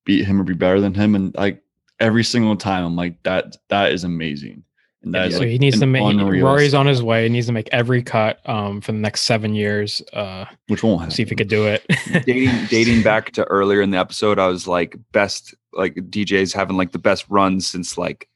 [0.05, 1.61] beat him or be better than him and like
[1.99, 4.63] every single time i'm like that that is amazing
[5.03, 7.23] and that is so like he needs to make unreal Rory's on his way.
[7.23, 10.01] He needs to make every cut um, for the next seven years.
[10.11, 11.11] Uh, which won't happen.
[11.15, 11.85] see if he could do it.
[12.25, 16.77] dating dating back to earlier in the episode, I was like best like DJ's having
[16.77, 18.27] like the best runs since like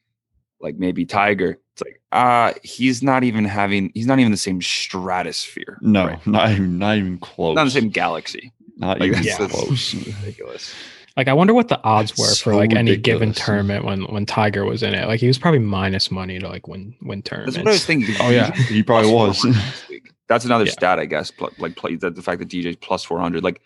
[0.60, 1.58] like maybe Tiger.
[1.74, 5.78] It's like uh he's not even having he's not even the same stratosphere.
[5.80, 6.26] no right?
[6.26, 8.52] not even not even close not the same galaxy.
[8.76, 10.74] not Like, even that's- that's close ridiculous.
[11.16, 14.04] Like I wonder what the odds That's were so for like any given tournament when
[14.04, 15.06] when Tiger was in it.
[15.08, 17.56] Like he was probably minus money to like win win tournaments.
[17.56, 18.14] That's what I was thinking.
[18.20, 20.10] oh yeah he probably was 400 this week.
[20.28, 20.70] That's another Yeah.
[20.72, 21.30] stat, I guess.
[21.58, 23.44] Like play that the fact that DJ's plus four hundred.
[23.44, 23.60] Like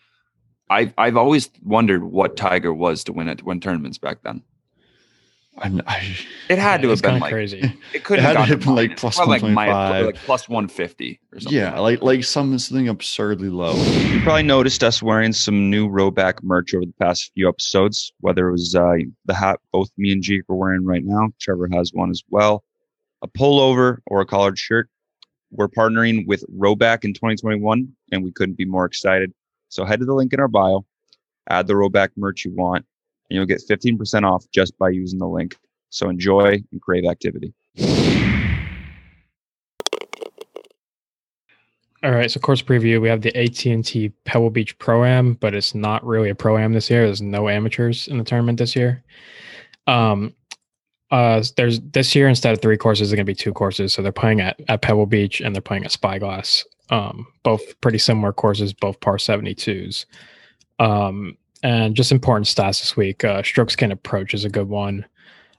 [0.69, 4.41] I've I've always wondered what Tiger was to win it win tournaments back then.
[5.59, 6.15] I, I,
[6.49, 7.73] It had to it's have been like crazy.
[7.93, 10.05] it couldn't It had have to have been, like, minus- plus or like mi- 125.
[10.05, 11.57] like plus one fifty or something.
[11.57, 16.43] yeah like like some something absurdly low You probably noticed us wearing some new Rhoback
[16.43, 18.93] merch over the past few episodes, whether it was uh,
[19.25, 21.29] the hat both me and Jeek are wearing right now.
[21.41, 22.63] Trevor has one as well.
[23.23, 24.89] A pullover or a collared shirt.
[25.49, 29.33] We're partnering with Rhoback in 2021, and we couldn't be more excited.
[29.69, 30.85] So head to the link in our bio,
[31.49, 32.85] add the Rhoback merch you want,
[33.29, 35.57] and you'll get 15% off just by using the link.
[35.89, 37.53] So enjoy and crave activity.
[42.03, 43.01] All right, so course preview.
[43.01, 46.35] We have the AT and T Pebble Beach Pro Am, but it's not really a
[46.35, 47.05] pro am this year.
[47.05, 49.03] There's no amateurs in the tournament this year.
[49.87, 50.33] Um,
[51.09, 53.93] uh, there's this year instead of three courses, there's gonna be two courses.
[53.93, 56.65] So they're playing at at Pebble Beach and they're playing at Spyglass.
[56.91, 60.05] Um, both pretty similar courses, both par 72s.
[60.79, 61.35] Um,
[61.67, 63.23] and just important stats this week.
[63.23, 65.05] Uh, strokes gain approach is a good one.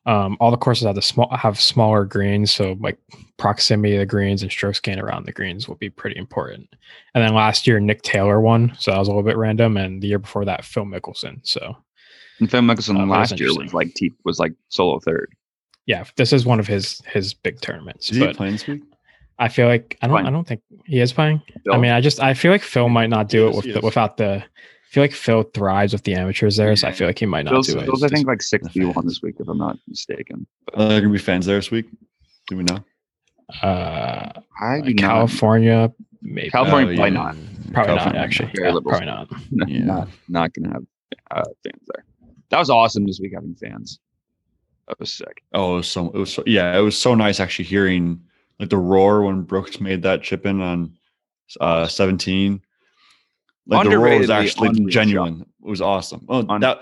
[0.06, 2.98] Um, all the courses have the small have smaller greens, so like
[3.36, 6.66] proximity of the greens and stroke gain around the greens will be pretty important.
[7.14, 9.76] And then last year, Nick Taylor won, so that was a little bit random.
[9.76, 11.40] And the year before that, Phil Mickelson.
[11.42, 11.76] So
[12.40, 15.30] And Phil Mickelson Uh, that was last year was like t- was like solo third.
[15.84, 18.10] yeah, this is one of his his big tournaments.
[18.10, 18.82] is he But playing this week
[19.38, 20.26] I feel like I don't Playing.
[20.26, 21.42] I don't think he is playing.
[21.64, 21.74] Phil?
[21.74, 23.80] I mean, I just I feel like Phil might not do it Yes, with the,
[23.82, 24.42] without the.
[24.88, 27.44] I feel like Phil thrives with the amateurs there, so I feel like he might
[27.44, 27.84] not Phil's, do it.
[27.84, 30.46] Phil's I think like six v one this week, if I'm not mistaken.
[30.74, 31.86] are there gonna be fans there this week
[32.48, 32.78] do we know
[33.62, 35.00] uh, I do not.
[35.00, 37.08] California, maybe California, Oh, probably yeah.
[37.10, 37.36] not.
[37.72, 38.52] probably California, not actually.
[38.54, 38.98] Very Yeah, liberal.
[38.98, 39.68] probably not.
[39.68, 39.84] Yeah.
[39.84, 40.84] not not gonna have
[41.30, 42.04] uh, fans there.
[42.50, 44.00] That was awesome this week having fans.
[44.88, 45.42] That was sick.
[45.52, 48.20] Oh, it was so it was so yeah, it was so nice actually hearing
[48.58, 50.92] like the roar when Brooks made that chip in on
[51.60, 52.60] uh 17.
[53.68, 55.42] Like the roar was actually genuine.
[55.64, 56.24] It was awesome.
[56.28, 56.80] Oh, Un- that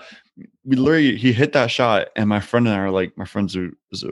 [0.65, 3.55] we literally he hit that shot, and my friend and I are like, my friends
[3.57, 3.69] are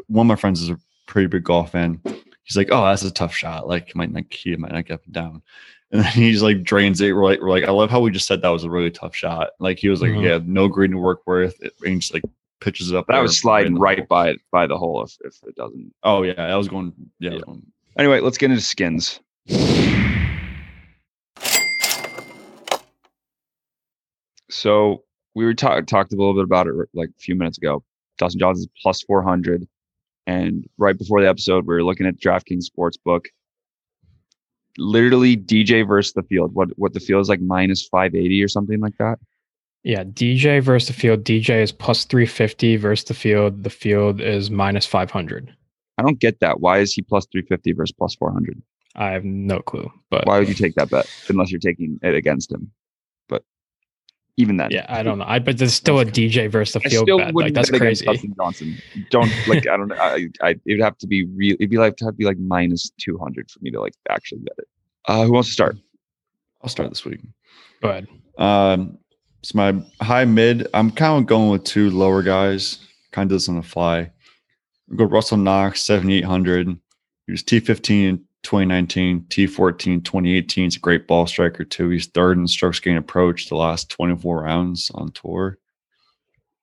[0.07, 2.01] one of my friends is a pretty big golf fan.
[2.43, 3.67] He's like, oh, that's a tough shot.
[3.67, 5.41] Like, he might not he might not get up and down.
[5.91, 7.13] And then he's like drains it.
[7.13, 9.15] We're like, we're like, I love how we just said that was a really tough
[9.15, 9.51] shot.
[9.59, 10.23] Like he was like, Mhm.
[10.23, 11.61] yeah, no green to work with.
[11.61, 12.23] It range like
[12.59, 13.05] pitches it up.
[13.07, 14.07] That was sliding in right hole.
[14.09, 15.93] by by the hole if, if it doesn't.
[16.03, 16.91] Oh yeah, I was going.
[17.19, 17.45] Yeah, was Yeah.
[17.45, 17.65] going-
[17.99, 19.19] Anyway, let's get into skins.
[24.55, 25.03] So
[25.35, 27.83] we were ta- talked a little bit about it like a few minutes ago.
[28.17, 29.67] Dustin Johnson's plus four hundred,
[30.25, 33.25] and right before the episode, we were looking at DraftKings Sportsbook.
[34.77, 36.53] Literally DJ versus the field.
[36.53, 39.19] What what the field is like minus five eighty or something like that.
[39.83, 41.23] Yeah, DJ versus the field.
[41.23, 43.63] DJ is plus 350 versus the field.
[43.63, 45.53] The field is minus 500.
[45.99, 46.59] I don't get that.
[46.59, 48.61] Why is he plus three fifty versus plus four hundred?
[48.95, 52.15] I have no clue, but Why would you take that bet unless you're taking it
[52.15, 52.71] against him?
[54.38, 55.26] But even then, yeah, I don't know.
[55.28, 57.36] I but there's still a DJ versus the I field still bet.
[57.36, 58.06] Like that's bet crazy.
[58.06, 58.78] Dustin Johnson.
[59.10, 59.67] Don't like.
[59.67, 59.88] I don't.
[59.88, 59.95] know.
[59.95, 60.50] I, I.
[60.50, 61.56] It would have to be real.
[61.60, 63.93] It'd be like to have to be like minus two hundred for me to like
[64.10, 64.67] actually bet it.
[65.06, 65.78] Uh, who wants to start?
[66.62, 67.21] I'll start this week.
[67.82, 68.08] Go ahead.
[68.38, 68.98] Um,
[69.41, 70.67] it's my high mid.
[70.74, 72.80] I'm kind of going with two lower guys.
[73.12, 74.12] Kind of this on the fly.
[74.88, 76.67] We'll go Russell Knox, 7,800.
[77.26, 80.63] He was T15 in 2019, T14, 2018.
[80.65, 81.89] He's a great ball striker too.
[81.89, 85.58] He's third in strokes gained approach the last 24 rounds on tour.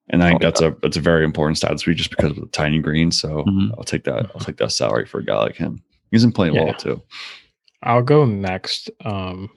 [0.08, 2.36] And I think Oh, that's a that's a very important stat week just because of
[2.36, 3.10] the tiny green.
[3.10, 3.70] So Mhm.
[3.76, 4.30] I'll take that.
[4.34, 5.82] I'll take that salary for a guy like him.
[6.10, 6.64] He's been playing Yeah.
[6.64, 7.02] well too.
[7.82, 8.90] I'll go next.
[9.04, 9.50] Um,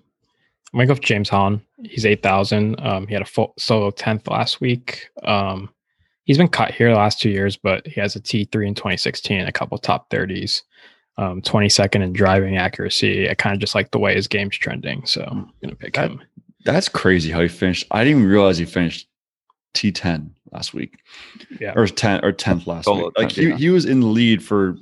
[0.74, 1.62] I'm gonna go with James Hahn.
[1.84, 2.80] He's eight thousand.
[2.82, 5.10] Um, he had a full solo tenth last week.
[5.24, 5.70] Um,
[6.26, 8.76] he's been cut here the last two years, but he has a T three in
[8.76, 10.64] 2016, a couple top thirties.
[11.18, 13.30] Um, 22nd in driving accuracy.
[13.30, 16.12] I kind of just like the way his game's trending, so I'm gonna pick That-
[16.12, 16.22] him.
[16.66, 17.86] That's crazy how he finished.
[17.92, 19.08] I didn't even realize he finished
[19.76, 20.98] T10 last week.
[21.62, 21.74] Yeah.
[21.76, 23.14] Or 10 or 10th last Solo week.
[23.18, 23.56] Like he, yeah.
[23.56, 24.78] he was in the lead for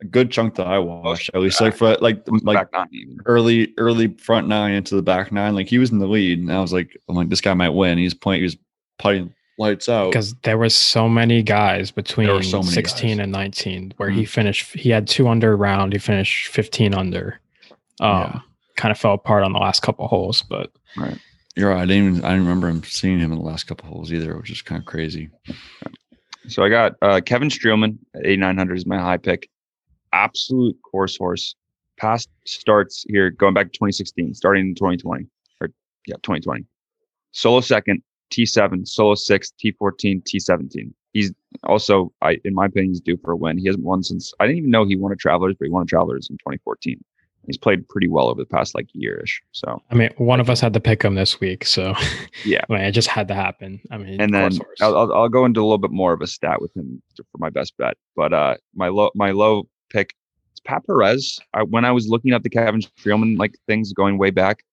[0.00, 1.30] a good chunk that I watched.
[1.34, 5.32] At least like for like like back nine early early front nine into the back
[5.32, 5.54] nine.
[5.54, 6.38] Like he was in the lead.
[6.38, 7.98] And I was like, I'm like, this guy might win.
[7.98, 8.56] He's playing, he was
[8.98, 10.10] putting lights out.
[10.10, 13.22] because there was so many guys between so many 16 guys.
[13.24, 17.40] and 19 where he finished he had two under round he finished 15 under
[18.00, 18.40] um Yeah.
[18.76, 21.18] kind of fell apart on the last couple holes but right.
[21.58, 21.80] You're right.
[21.80, 24.36] I didn't even I didn't remember him seeing him in the last couple holes either,
[24.36, 25.30] which is kind of crazy.
[26.48, 29.48] So I got uh, Kevin Streelman at 8,900 is my high pick.
[30.12, 31.54] Absolute course horse.
[31.98, 35.24] Past starts here going back to 2016, starting in 2020
[35.62, 35.70] or
[36.06, 36.66] yeah, 2020.
[37.32, 40.92] Solo second, T7, solo six, T14, T17.
[41.12, 41.32] He's
[41.64, 43.58] also, I in my opinion, he's due for a win.
[43.58, 45.82] He hasn't won since I didn't even know he won a Travelers, but he won
[45.82, 47.02] a Travelers in 2014.
[47.46, 49.34] He's played pretty well over the past like yearish.
[49.52, 51.94] So i mean one of us had to pick him this week so
[52.44, 52.60] Yeah.
[52.68, 54.58] I mean, it just had to happen i mean and then.
[54.80, 57.38] I'll, I'll, I'll go into a little bit more of a stat with him for
[57.38, 57.96] my best bet.
[58.14, 60.14] But uh, my low my low pick
[60.54, 61.38] is Pat Perez.
[61.54, 64.64] I, when I was looking at the Kevin Streelman like things going way back,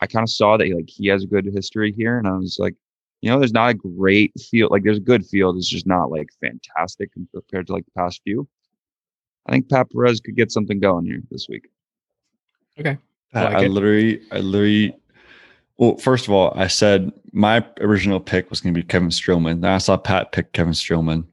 [0.00, 2.58] I kind of saw that like he has a good history here, and I was
[2.58, 2.74] like,
[3.22, 4.70] you know, there's not a great field.
[4.70, 8.20] Like there's a good field, it's just not like fantastic compared to like the past
[8.24, 8.48] few.
[9.46, 11.68] I think Pat Perez could get something going here this week.
[12.78, 12.98] okay
[13.34, 14.96] I, like I literally, I literally.
[15.78, 19.60] Well, first of all, I said my original pick was going to be Kevin Streelman.
[19.60, 21.26] Then I saw Pat pick Kevin Streelman.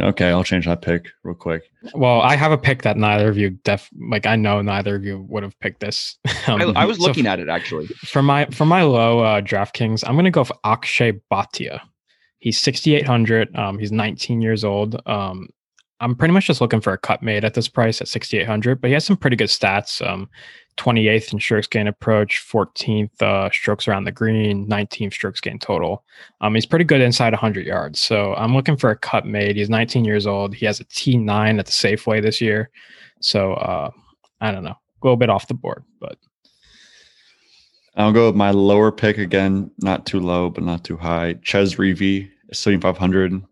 [0.00, 1.62] Okay, I'll change that pick real quick.
[1.94, 5.04] well i have a pick that neither of you def like i know neither of
[5.04, 7.86] you would have picked this Um, I, I was so looking at it actually.
[8.04, 11.80] for my for my low uh DraftKings, I'm gonna go for Akshay Bhatia.
[12.38, 13.54] He's 6,800.
[13.54, 15.00] Um, he's 19 years old.
[15.06, 15.48] Um,
[16.00, 18.88] I'm pretty much just looking for a cut made at this price at 6,800, but
[18.88, 20.00] he has some pretty good stats.
[20.06, 20.30] Um,
[20.80, 26.02] 28th in strokes gain approach, 14th uh, strokes around the green, 19th strokes gain total.
[26.40, 28.00] Um, he's pretty good inside 100 yards.
[28.00, 29.56] So I'm looking for a cut made.
[29.56, 30.54] He's 19 years old.
[30.54, 32.70] He has a T9 at the Safeway this year.
[33.20, 33.90] So uh,
[34.40, 36.16] I don't know, a little bit off the board, but
[37.96, 41.34] I'll go with my lower pick again, not too low, but not too high.
[41.42, 43.42] Chez Reavie, 7,500.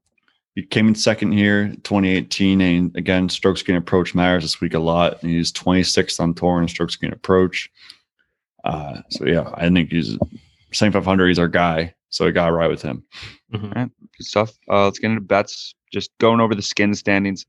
[0.54, 2.60] He came in second here, 2018.
[2.60, 5.22] And again, stroke gain approach matters this week a lot.
[5.22, 7.70] And he's 26th on tour in stroke gain approach.
[8.64, 10.18] Uh, so, yeah, I think he's
[10.72, 11.28] same 500.
[11.28, 11.94] He's our guy.
[12.10, 13.04] So I got right with him.
[13.52, 13.72] mhm.
[13.72, 14.50] Good stuff.
[14.70, 15.74] Uh, let's get into bets.
[15.92, 17.46] Just going over the skin standings.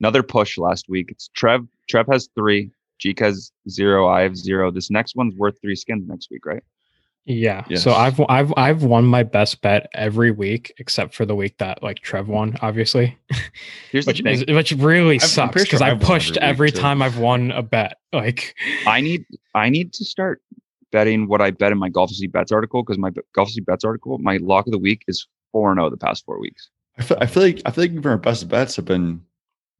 [0.00, 1.06] Another push last week.
[1.10, 1.66] It's Trev.
[1.88, 2.70] Trev has three.
[2.98, 4.08] Jeek has zero.
[4.08, 4.70] I have zero.
[4.70, 6.62] This next one's worth three skins next week, right?
[7.26, 7.64] Yeah.
[7.68, 7.82] Yes.
[7.82, 11.82] So I've I've I've won my best bet every week except for the week that
[11.82, 13.18] like Trev won, obviously,
[13.90, 14.44] Here's the which thing.
[14.48, 17.62] is, which really I'm sucks because sure I pushed every every time I've won a
[17.62, 17.98] bet.
[18.12, 18.54] Like
[18.86, 20.40] I need I need to start
[20.92, 23.84] betting what I bet in my Golf C Bets article because my Golf C Bets
[23.84, 26.70] article, my lock of the week is four and zero the past four weeks.
[26.96, 29.20] I feel, I feel like I feel like even our best bets have been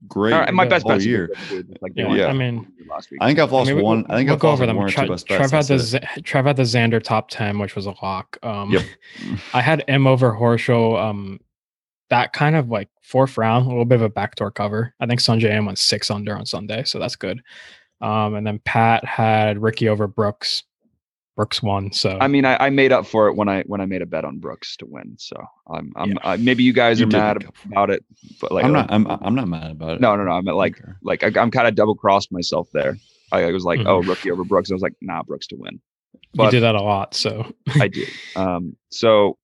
[0.08, 0.32] great.
[0.32, 1.30] All right, my the best whole bets year.
[1.80, 2.26] like Yeah, yeah.
[2.26, 3.18] I mean, last week.
[3.22, 4.04] I think I've lost I mean, one.
[4.08, 4.76] I think we'll I've go lost over them.
[4.76, 7.58] one or Tre- two best Trev had the Z- Trev had the Xander top ten,
[7.58, 8.38] which was a lock.
[8.42, 8.82] Um, Yep.
[9.54, 11.00] I had Im over Horschel.
[11.02, 11.40] Um,
[12.08, 14.94] that kind of like fourth round, a little bit of a backdoor cover.
[15.00, 17.40] I think Sungjae Im went six under on Sunday, so that's good.
[18.00, 20.62] Um, and then Pat had Ricky over Brooks.
[21.36, 23.86] Brooks won, so I mean, I, I made up for it when I when I
[23.86, 25.16] made a bet on Brooks to win.
[25.18, 25.36] So
[25.70, 26.16] I'm, I'm Yeah.
[26.24, 27.72] uh, maybe you guys You are mad make up for it.
[27.72, 28.04] about it,
[28.40, 28.86] but like I'm not.
[28.90, 29.06] I'm.
[29.06, 30.00] I'm not mad about it.
[30.00, 30.30] No, no, no.
[30.32, 30.92] I'm like Okay.
[31.02, 32.96] like I, I'm kind of double crossed myself there.
[33.32, 33.86] I, I was like, Mhm.
[33.86, 34.70] oh, rookie over Brooks.
[34.70, 35.74] I was like, nah, Brooks to win.
[36.14, 37.14] you But did that a lot.
[37.14, 38.06] So I do.
[38.34, 39.36] Um, so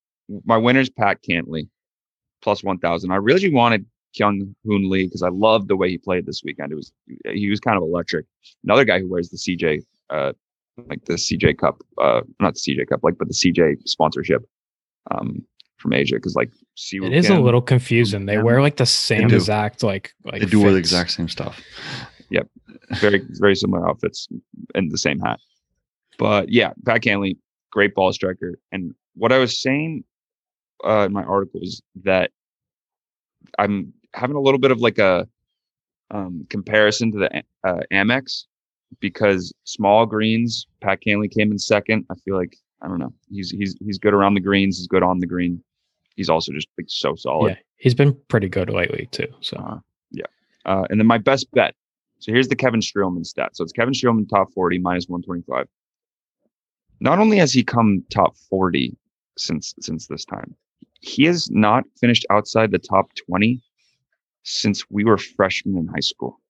[0.46, 1.68] my winner's Pat Cantlay,
[2.40, 3.11] plus one thousand.
[3.11, 3.85] I really wanted
[4.16, 6.72] Kyung Hoon Lee because I loved the way he played this weekend.
[6.72, 6.90] It was
[7.35, 8.24] he was kind of electric.
[8.64, 10.33] Another guy who wears the CJ, uh,
[10.88, 14.42] like the CJ Cup, uh, not the CJ Cup, like but the CJ sponsorship,
[15.11, 15.44] um,
[15.82, 18.26] from Asia because like Siwoo it is a little confusing.
[18.26, 21.61] They wear like the same exact like like They do wear the exact same stuff.
[22.30, 22.48] Yep,
[22.92, 24.28] very very similar outfits
[24.74, 25.40] and the same hat.
[26.18, 27.37] But yeah, Pat Cantlay,
[27.70, 28.58] great ball striker.
[28.70, 30.04] And what I was saying
[30.85, 32.30] uh, in my article is that
[33.58, 35.26] I'm having a little bit of like a
[36.11, 38.44] um, comparison to the uh, Amex
[39.00, 42.07] because small greens, Pat Cantlay came in second.
[42.11, 43.12] I feel like I don't know.
[43.31, 44.78] He's he's he's good around the greens.
[44.78, 45.62] He's good on the green.
[46.16, 47.50] He's also just like so solid.
[47.50, 49.28] Yeah, he's been pretty good lately too.
[49.40, 49.78] So Uh,
[50.11, 50.26] yeah.
[50.64, 51.74] Uh, and then my best bet.
[52.18, 53.57] So here's the Kevin Streelman stat.
[53.57, 55.66] So it's Kevin Streelman top 40 minus 125.
[57.00, 58.96] Not only has he come top 40
[59.37, 60.55] since since this time,
[61.00, 63.61] he has not finished outside the top 20
[64.44, 66.40] since we were freshmen in high school.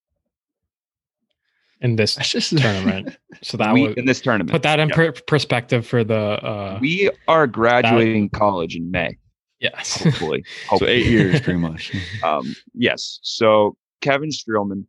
[1.82, 4.50] In this just tournament, so that We- would in this tournament.
[4.50, 4.94] put that in Yeah.
[4.94, 6.16] per- perspective for the.
[6.44, 9.18] uh we are graduating college in May,
[9.60, 10.44] Yes, hopefully.
[10.76, 11.92] so eight years pretty much.
[12.24, 13.18] Um, yes.
[13.22, 14.84] So Kevin Streelman,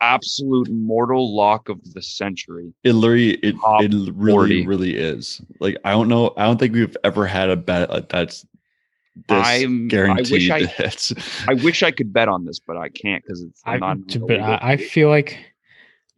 [0.00, 2.72] absolute mortal lock of the century.
[2.84, 4.66] It literally, it, Top it really, 40.
[4.66, 5.40] really is.
[5.60, 6.32] Like I don't know.
[6.36, 8.46] I don't think we've ever had a bet like that's this
[9.28, 11.12] I'm- I wish I- It's-
[11.48, 13.98] I wish I could bet on this, but I can't because it's I, not.
[14.26, 15.38] but I, I feel like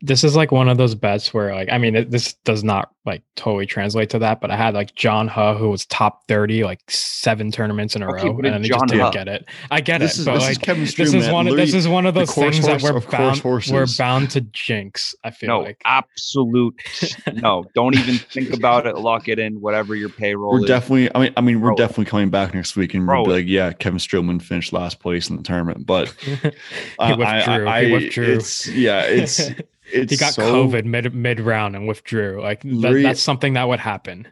[0.00, 2.90] this is like one of those bets where like I mean it, this does not
[3.04, 6.62] like totally translate to that, but I had like John Huh who was top thirty
[6.62, 9.28] like seven tournaments in a Okay, row, and if he John just didn't Huh- get
[9.28, 9.48] it.
[9.70, 11.14] I get this it, is but this like is Kevin this Streelman.
[11.16, 13.74] is one of this is one of those course things that we're of course bound
[13.74, 15.14] we're bound to jinx.
[15.24, 16.74] I feel no like absolute
[17.34, 17.64] no.
[17.74, 18.96] Don't even think about it.
[18.98, 19.60] Lock it in.
[19.60, 20.66] Whatever your payroll We're is.
[20.66, 21.10] definitely.
[21.14, 21.76] I mean, I mean, we're Bro.
[21.76, 25.28] definitely coming back next week, and we'll be like, yeah, Kevin Streelman finished last place
[25.30, 26.08] in the tournament, but
[26.44, 26.52] uh, he
[27.00, 27.66] I- withdrew.
[27.66, 28.24] I, I, he withdrew.
[28.34, 29.50] It's yeah, it's
[29.92, 32.40] it's he got so, COVID mid mid round and withdrew.
[32.42, 34.28] Like that, that's something that would happen.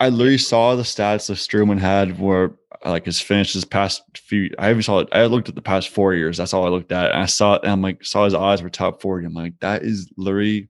[0.00, 2.52] I literally saw the stats that Streelman had where
[2.84, 4.50] like his finishes past few.
[4.58, 5.08] I haven't saw it.
[5.12, 6.38] I looked at the past four years.
[6.38, 7.12] That's all I looked at.
[7.12, 7.62] And I saw it.
[7.62, 9.26] And I'm like, saw his odds were top forty.
[9.26, 10.68] I'm like, that is literally.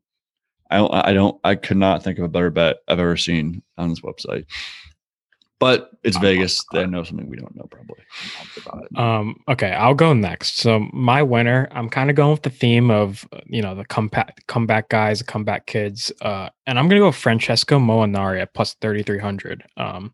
[0.73, 0.95] I don't.
[0.95, 1.41] I don't.
[1.43, 4.47] I could not think of a better bet I've ever seen on this website.
[5.61, 6.57] But it's I'm Vegas.
[6.64, 8.03] pumped about They know something we don't know probably.
[8.23, 8.99] I'm pumped about it.
[8.99, 10.57] Um, okay, I'll go next.
[10.59, 13.85] So my winner, I'm kind of going with the theme of uh, you know the
[13.85, 18.75] comeback comeback guys, the comeback kids, uh, and I'm gonna go Francesco Molinari at plus
[18.81, 19.62] 3300.
[19.77, 20.12] Um,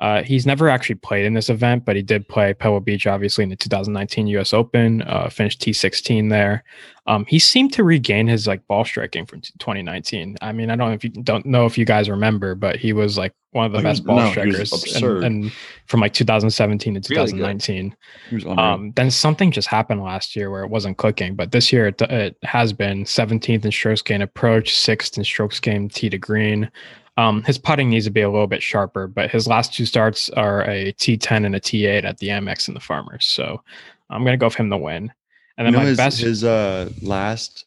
[0.00, 3.42] uh, he's never actually played in this event, but he did play Pebble Beach, obviously
[3.42, 4.54] in the 2019 U.S.
[4.54, 5.02] Open.
[5.02, 6.62] Uh, finished T16 there.
[7.08, 10.36] Um, he seemed to regain his like ball striking from t- 2019.
[10.40, 12.92] I mean, I don't know if you don't know if you guys remember, but he
[12.92, 15.52] was like one of the best ball no, strikers, and, and
[15.86, 17.96] from like 2017 to Really 2019.
[18.28, 18.46] He was.
[18.46, 22.00] Um, then something just happened last year where it wasn't clicking, but this year it,
[22.02, 26.70] it has been 17th in strokes gain approach, sixth in strokes gain tee to green.
[27.18, 30.30] Um, his putting needs to be a little bit sharper, but his last two starts
[30.30, 33.26] are a T10 and a T8 at the Amex and the Farmers.
[33.26, 33.60] So
[34.08, 35.12] I'm gonna go with him to win.
[35.58, 37.64] And then you know my his, best, his uh last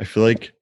[0.00, 0.52] i feel like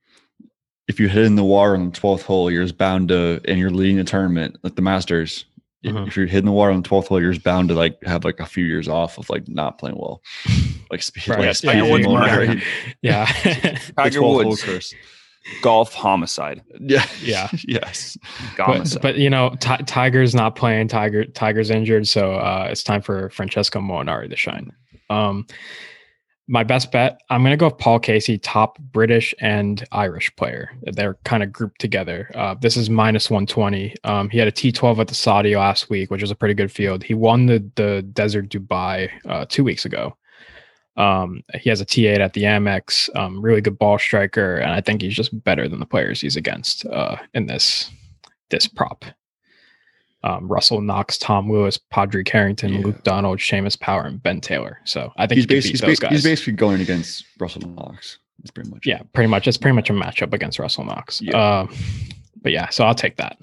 [0.89, 3.57] if you hit in the water on the 12th hole you're just bound to and
[3.61, 5.45] you're leading the tournament like the masters
[5.85, 6.09] i- Mhm.
[6.09, 8.25] if you're hitting the water on the 12th hole you're just bound to like have
[8.25, 10.21] like a few years off of like not playing well
[10.91, 12.55] like Spieth Right, like yeah, Spieth yeah,
[13.01, 14.93] yeah, yeah, Tiger Woods curse.
[15.63, 16.63] Golf homicide.
[16.81, 17.49] yeah Yeah.
[17.67, 18.17] yes
[18.57, 20.89] but, but you know, Ti- Tiger's not playing.
[20.89, 24.73] Tiger Tiger's injured, so uh, it's time for Francesco Molinari to shine.
[25.11, 25.47] Um,
[26.49, 30.71] my best bet, I'm gonna go with Paul Casey, top British and Irish player.
[30.83, 32.31] They're kind of grouped together.
[32.35, 33.95] Uh, this is minus 120.
[34.05, 36.73] Um, he had a T12 at the Saudi last week, which was a pretty good
[36.73, 37.05] field.
[37.05, 40.17] He won the the Desert Dubai uh, two weeks ago.
[40.97, 44.81] Um, he has a T8 at the Amex, um, really good ball striker, and I
[44.81, 47.91] think he's just better than the players he's against uh, in this
[48.51, 49.05] this prop.
[50.25, 52.81] Um, Russell Knox, Tom Lewis, Padraig Harrington, Yeah.
[52.81, 54.79] Luke Donald, Seamus Power, and Ben Taylor.
[54.85, 58.51] So I think he's he basically he's, ba- he's basically going against russell knox it's
[58.51, 59.47] pretty much yeah, pretty much.
[59.47, 61.21] It's pretty much a matchup against Russell Knox.
[61.23, 61.37] Yeah.
[61.37, 61.67] Uh,
[62.43, 63.39] but yeah, so I'll take that.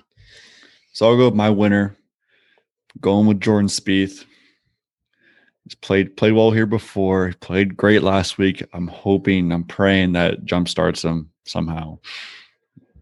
[0.92, 1.96] So I'll go with my winner,
[3.00, 4.26] going with Jordan Spieth.
[5.70, 7.28] He's played played well here before.
[7.28, 8.64] He played great last week.
[8.74, 12.00] I'm hoping, I'm praying that jump starts him somehow.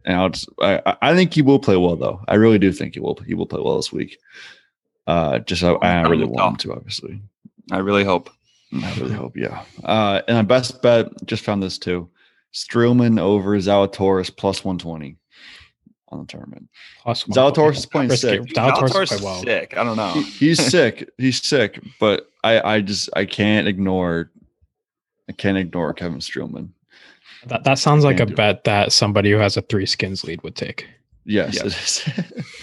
[0.03, 2.21] And I, I- think he will play well though.
[2.27, 3.15] I really do think he will.
[3.25, 4.17] He will play well this week.
[5.05, 7.21] Uh, just I, I really want him to, obviously.
[7.71, 8.29] I really hope.
[8.83, 9.63] I really hope, yeah.
[9.85, 12.09] Uh, and my best bet just found this too:
[12.53, 15.15] Streelman over Zalatoris plus 120
[16.09, 16.69] on the tournament.
[17.03, 17.35] Plus one.
[17.37, 18.27] Zalatoris is playing Risky.
[18.29, 18.41] sick.
[18.53, 19.41] Zalatoris Zalatoris played well.
[19.43, 19.77] sick.
[19.77, 20.13] I don't know.
[20.13, 21.09] He- he's sick.
[21.17, 24.31] He's sick, but I, I just I can't ignore
[25.29, 26.69] I can't ignore Kevin Streelman.
[27.47, 28.35] That, that sounds like a Can't it.
[28.35, 30.87] bet that somebody who has a three skins lead would take.
[31.25, 31.61] Yes, Yeah.
[31.61, 32.09] it is.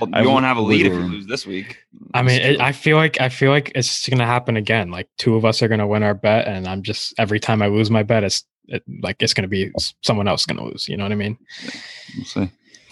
[0.00, 1.78] Well, I you won't have a lead if wiggle you lose this week.
[2.14, 2.60] I mean, it.
[2.60, 4.90] I feel like I feel like it's gonna happen again.
[4.90, 7.68] Like two of us are gonna win our bet, and I'm just every time I
[7.68, 9.70] lose my bet, it's it, like it's gonna be
[10.02, 10.88] someone else gonna lose.
[10.88, 11.38] You know what I mean?
[12.16, 12.50] We'll see.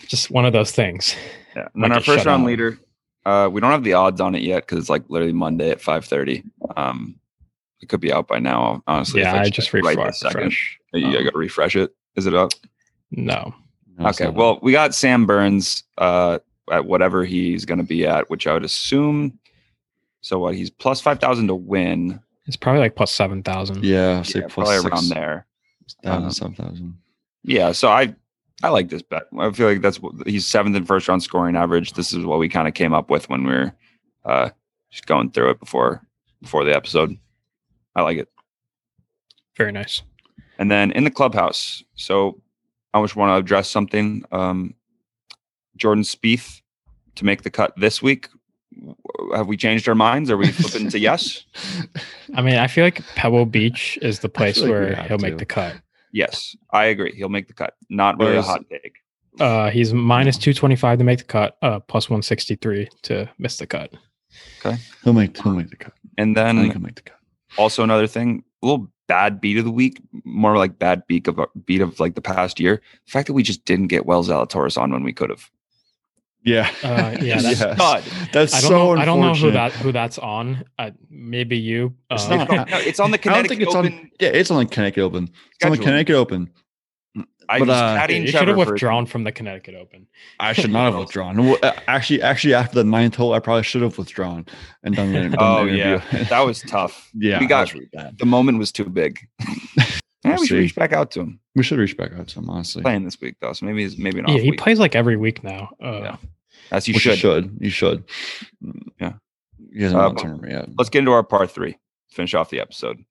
[0.08, 1.14] Just one of those things.
[1.54, 1.62] Yeah.
[1.62, 2.46] And Might then our first round out.
[2.46, 2.78] leader,
[3.24, 5.80] uh, we don't have the odds on it yet because it's like literally Monday at
[5.80, 6.42] five thirty.
[6.76, 7.16] Um,
[7.80, 8.82] it could be out by now.
[8.86, 10.20] Honestly, yeah, I check just right this refreshed.
[10.20, 10.38] second.
[10.44, 10.78] refresh.
[10.92, 11.94] You Um, got to refresh it.
[12.16, 12.52] Is it up?
[13.10, 13.54] no,
[13.98, 14.24] No, okay.
[14.24, 14.34] not.
[14.34, 16.38] Well, we got Sam Burns uh,
[16.70, 19.38] at whatever he's going to be at, which I would assume.
[20.22, 20.54] So what?
[20.54, 22.20] He's plus five thousand to win.
[22.46, 23.84] it's probably like plus seven thousand.
[23.84, 25.46] yeah, say Yeah, plus probably six around there.
[26.02, 26.98] thousand, Um, seven thousand.
[27.44, 27.72] Yeah.
[27.72, 28.14] So I
[28.62, 29.24] I like this bet.
[29.38, 31.92] I feel like that's what he's seventh in first round scoring average.
[31.92, 33.72] This is what we kind of came up with when we were
[34.24, 34.50] uh,
[34.90, 36.06] just going through it before
[36.40, 37.16] before the episode.
[37.94, 38.28] I like it.
[39.56, 40.02] Very nice.
[40.58, 42.40] And then in the clubhouse, so
[42.94, 44.24] I just want to address something.
[44.32, 44.74] Um,
[45.76, 46.62] Jordan Spieth
[47.16, 48.28] to make the cut this week.
[49.34, 50.30] Have we changed our minds?
[50.30, 51.44] Are we flipping to yes?
[52.34, 55.46] I mean, I feel like Pebble Beach is the place like where he'll make the
[55.46, 55.76] cut.
[56.16, 57.12] Yes, I agree.
[57.14, 57.74] He'll make the cut.
[57.90, 58.96] Not really a hot take.
[59.38, 61.58] Uh, he's minus two twenty five to make the cut.
[61.60, 63.92] Uh, plus one sixty three to miss the cut.
[64.64, 64.78] Okay.
[65.04, 65.92] He'll make he'll make the cut.
[66.16, 67.18] And I think then he'll make the cut.
[67.58, 71.38] also another thing, a little bad beat of the week, more like bad beat of
[71.66, 72.80] beat of like the past year.
[73.04, 75.50] The fact that we just didn't get Will Zalatoris on when we could have.
[76.46, 76.70] Yeah.
[76.82, 77.76] Uh, yeah, that's- Yes.
[77.78, 78.04] God.
[78.32, 79.00] That's I don't so know.
[79.00, 80.64] I don't know who that who that's on.
[80.78, 81.92] Uh, maybe you.
[82.10, 82.70] It's Uh, not.
[82.70, 83.86] No, it's on the I don't Connecticut think it's on.
[83.86, 84.10] Open.
[84.20, 85.30] Yeah, it's on the Connecticut Open.
[85.56, 86.50] It's on the Connecticut Open.
[87.48, 90.06] I But, uh, caddying you should have withdrawn from the Connecticut Open.
[90.40, 91.36] I should not have withdrawn.
[91.44, 94.46] Well, uh, actually, actually, after the ninth hole, I probably should have withdrawn
[94.82, 97.08] and done the, done Oh the yeah, that was tough.
[97.14, 97.88] yeah, we got really
[98.18, 99.20] the moment was too big.
[99.48, 99.84] yeah,
[100.24, 100.58] We'll we should see.
[100.58, 101.38] reach back out to him.
[101.54, 102.82] We should reach back out to him, honestly.
[102.82, 104.60] Playing this week though, so maybe maybe an off Yeah, he week.
[104.60, 105.70] plays like every week now.
[105.82, 106.16] Uh, Yeah.
[106.70, 107.12] As you should.
[107.12, 107.56] You should.
[107.60, 108.04] You should.
[109.00, 109.12] Yeah.
[109.72, 110.68] He hasn't Uh, a tournament yet.
[110.78, 111.76] Let's get into our part three.
[112.10, 113.04] Finish off the episode.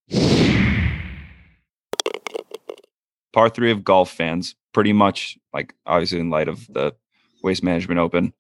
[3.34, 6.94] Part three of golf fans, pretty much like obviously in light of the
[7.44, 8.34] Waste Management Open,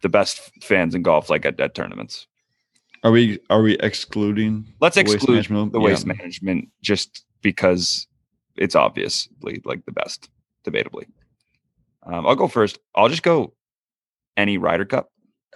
[0.00, 2.26] the best fans in golf like at, at tournaments.
[3.02, 4.66] Are we are we excluding?
[4.80, 5.72] Let's the waste exclude management?
[5.72, 5.84] the Yeah.
[5.84, 8.06] waste management just because
[8.56, 10.30] it's obviously like the best,
[10.66, 11.04] debatably.
[12.04, 12.78] Um, I'll go first.
[12.94, 13.52] I'll just go
[14.36, 15.10] any Ryder Cup.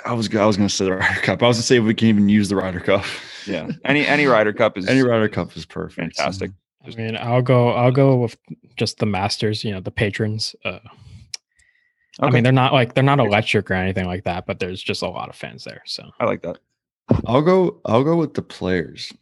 [0.04, 1.42] I was I was gonna say the Ryder Cup.
[1.42, 3.04] I was gonna say if we can even use the Ryder Cup.
[3.46, 6.16] Yeah, any any Ryder Cup is Any Ryder Cup is perfect.
[6.16, 6.50] fantastic.
[6.86, 7.70] I mean, I'll go.
[7.70, 8.36] I'll go with
[8.76, 9.64] just the Masters.
[9.64, 10.54] You know, the patrons.
[10.64, 10.78] Uh,
[12.20, 15.02] I mean, they're not like they're not electric or anything like that, but there's just
[15.02, 15.82] a lot of fans there.
[15.86, 16.58] So I like that.
[17.26, 17.80] I'll go.
[17.84, 19.12] I'll go with the players.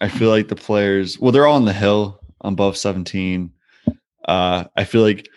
[0.00, 1.18] I feel like the players.
[1.18, 3.52] Well, they're all on the hill above seventeen.
[4.26, 5.28] Uh, I feel like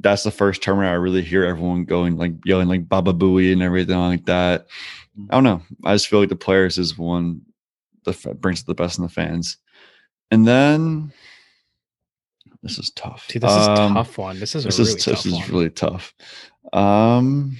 [0.00, 3.62] that's the first tournament I really hear everyone going like yelling like Baba Booey and
[3.62, 4.66] everything like that.
[5.30, 5.62] I don't know.
[5.84, 7.42] I just feel like the players is one
[8.04, 9.56] that brings the best in the fans.
[10.30, 11.12] And then
[12.62, 13.26] this is tough.
[13.30, 14.40] see, this is a Um, tough one.
[14.40, 16.14] This is a This really is tough this is really tough.
[16.72, 17.56] Um,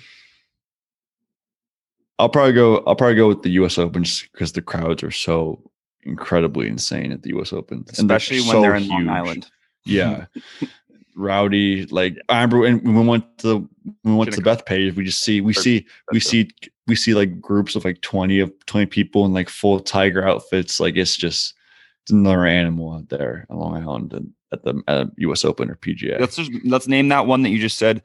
[2.18, 2.78] I'll probably go.
[2.86, 3.76] I'll probably go with the U.S.
[3.78, 5.60] Open just because the crowds are so
[6.04, 7.52] incredibly insane at the U.S.
[7.52, 9.08] Open, and they're especially when so they're in Long.
[9.08, 9.50] Island.
[9.84, 10.26] Yeah,
[11.14, 11.86] rowdy.
[11.86, 13.68] Like I remember when when we went to
[14.02, 14.94] when we went to the Bethpage.
[14.94, 16.50] We just see we see we see
[16.86, 20.80] we see like groups of like twenty of twenty people in like full tiger outfits.
[20.80, 21.54] Like it's just
[22.02, 25.44] it's another animal out there on Long Island and at the at U.S.
[25.44, 26.20] Open or PGA.
[26.20, 28.02] Let's just let's name that one that you just said.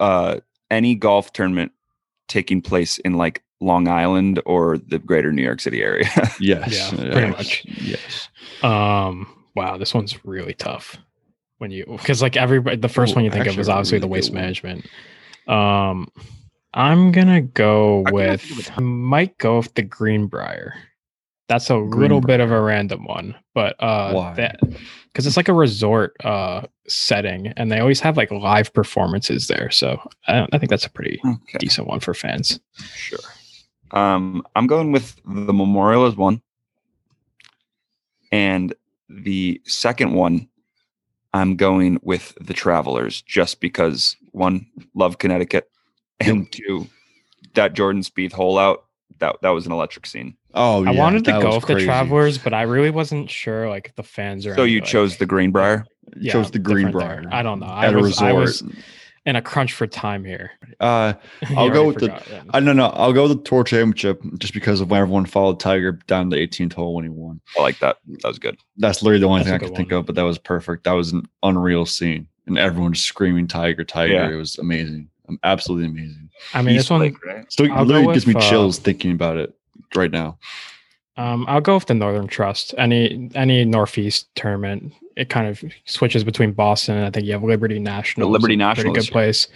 [0.00, 0.40] Uh,
[0.70, 1.72] any golf tournament
[2.28, 6.08] taking place in like Long Island or the greater New York City area.
[6.40, 6.72] Yes.
[6.72, 7.64] Yeah, pretty yes, much.
[7.64, 8.28] Yes.
[8.62, 9.26] Um,
[9.56, 10.96] wow, this one's really tough.
[11.58, 14.00] When you because like everybody, the first Ooh, one you think of is obviously really
[14.02, 14.86] the waste management.
[15.46, 16.08] Um,
[16.74, 18.42] I'm gonna go I with.
[18.42, 20.74] think of a I might go with the Greenbrier.
[21.48, 24.34] That's a little bit of a random one, but uh, Why?
[24.34, 24.60] that
[25.06, 29.70] because it's like a resort uh setting, and they always have like live performances there.
[29.70, 32.60] So I, I think that's a pretty okay, decent one for fans.
[32.94, 33.18] sure.
[33.90, 36.42] Um, I'm going with the Memorial as one,
[38.30, 38.74] and
[39.08, 40.48] the second one,
[41.34, 45.70] I'm going with the Travelers just because one, love Connecticut,
[46.20, 46.88] and two,
[47.54, 48.84] that Jordan Spieth hole out
[49.18, 50.36] that that was an electric scene.
[50.54, 51.84] Oh, I wanted to go was with the.
[51.84, 54.54] Travelers, but I really wasn't sure like if the fans are.
[54.54, 55.84] So any, you like- chose the Greenbrier.
[56.16, 57.24] You chose the different Greenbrier.
[57.30, 57.66] I don't know.
[57.66, 58.62] I at a was, I was
[59.28, 59.36] resort.
[59.36, 60.50] in a crunch for time here.
[60.80, 61.14] Uh,
[61.56, 62.42] I'll go already with the- yeah.
[62.50, 62.88] I don't know.
[62.88, 66.36] I'll go with the Tour Championship just because of when everyone followed Tiger down the
[66.36, 67.40] 18th hole when he won.
[67.56, 67.98] I like that.
[68.22, 68.58] That was good.
[68.76, 70.84] That's literally the only That's thing I good could think of, but that was perfect.
[70.84, 74.12] That was an unreal scene, and everyone just screaming Tiger, Tiger.
[74.14, 74.30] Yeah.
[74.30, 75.08] It was amazing.
[75.28, 76.30] Um, absolutely amazing.
[76.54, 77.00] I mean, this East one.
[77.00, 77.50] Lake, right?
[77.52, 79.54] Still, I'll go literally gives me with, uh, chills thinking about it
[79.94, 80.38] right now.
[81.18, 82.74] Um, I'll go with the Northern Trust.
[82.78, 87.42] Any any Northeast tournament, it kind of switches between Boston and I think you have
[87.42, 88.30] Liberty National.
[88.30, 89.48] Liberty National, pretty National good place.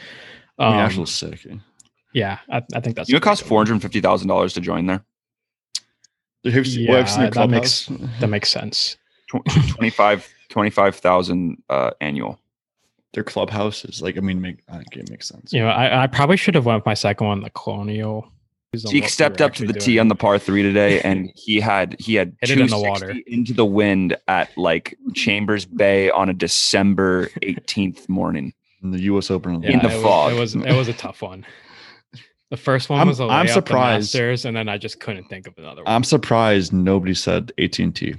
[0.59, 1.47] Um, National's sick.
[2.13, 3.09] yeah, I, I think that's.
[3.09, 3.67] You know, a it costs pretty good four one.
[3.69, 5.05] hundred fifty thousand dollars to join there.
[6.45, 7.87] Have you- Yeah, have you seen that makes-
[8.21, 8.97] That makes sense.
[9.31, 9.45] Tw-
[9.77, 12.39] 25 25,000 uh, annual.
[13.15, 14.17] their clubhouse is like.
[14.19, 15.53] I mean, make I think it makes sense.
[15.53, 18.29] You know, I, I probably should have went with my second one, the Colonial.
[18.73, 21.97] Based Zeke stepped up to the tee on the par three today, and he had
[22.01, 23.21] he had Hit it in the 260 water.
[23.27, 28.53] into the wind at like Chambers Bay on a December 18th morning.
[28.83, 29.31] In the U.S.
[29.31, 29.63] Open.
[29.65, 30.35] in the it fog.
[30.37, 31.47] Was, it was it was a tough one.
[32.51, 34.15] The first one I'm- was a I'm layup at surprised.
[34.15, 35.93] Masters, and then I just couldn't think of another one.
[35.93, 38.15] I'm surprised nobody said AT and T,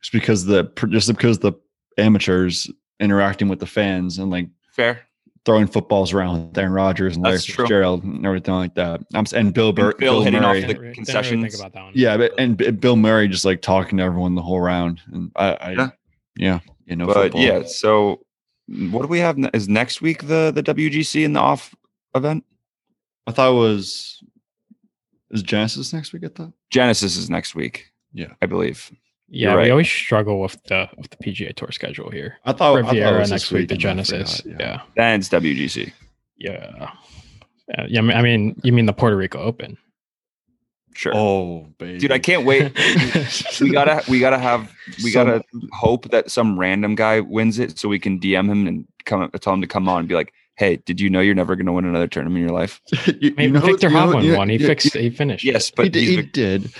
[0.00, 1.52] just because the just because the
[1.98, 5.00] amateurs interacting with the fans and like Fair.
[5.44, 7.64] Throwing footballs around with Aaron Rodgers and Larry That's true.
[7.64, 9.00] Fitzgerald and everything like that.
[9.14, 11.54] I'm and Bill Bur- And Bill Bill, hitting off the Didn't re- didn't really think
[11.60, 11.92] about that one.
[11.94, 15.00] yeah, but and Bill Murray just like talking to everyone the whole round.
[15.12, 15.88] And I, I Yeah.
[16.36, 17.40] yeah, you know, but football.
[17.42, 18.20] yeah, so
[18.68, 19.36] what do we have?
[19.36, 21.74] ne- Is next week the the WGC and the off
[22.14, 22.44] event?
[23.26, 24.22] I thought it was
[25.30, 26.24] is Genesis next week.
[26.24, 26.52] I thought.
[26.70, 27.90] Genesis is next week.
[28.12, 28.32] Yeah.
[28.40, 28.90] I believe.
[29.34, 32.38] Yeah, You're we always struggle with the with the PGA Tour schedule here.
[32.44, 34.40] I thought, I thought it Riviera was next week, the Genesis.
[34.42, 35.92] forgot, yeah, Then it's WGC.
[36.38, 36.52] yeah,
[37.68, 37.86] yeah.
[37.88, 39.76] yeah uh, I mean- you mean the Puerto Rico Open?
[40.94, 41.12] Sure.
[41.16, 41.98] Oh, baby.
[41.98, 42.70] Dude, I can't wait.
[43.60, 44.72] we gotta we gotta have
[45.02, 48.68] we Some- gotta hope that some random guy wins it so we can DM him
[48.68, 51.34] and come tell him to come on and be like, hey, did you know you're
[51.34, 52.80] never gonna win another tournament in your life?
[53.20, 54.48] you, I mean, you know- Viktor you know- Hovland you know- won.
[54.48, 54.94] He you- fixed.
[54.94, 55.44] you- He finished.
[55.44, 56.72] Yes, but he, but did, he did,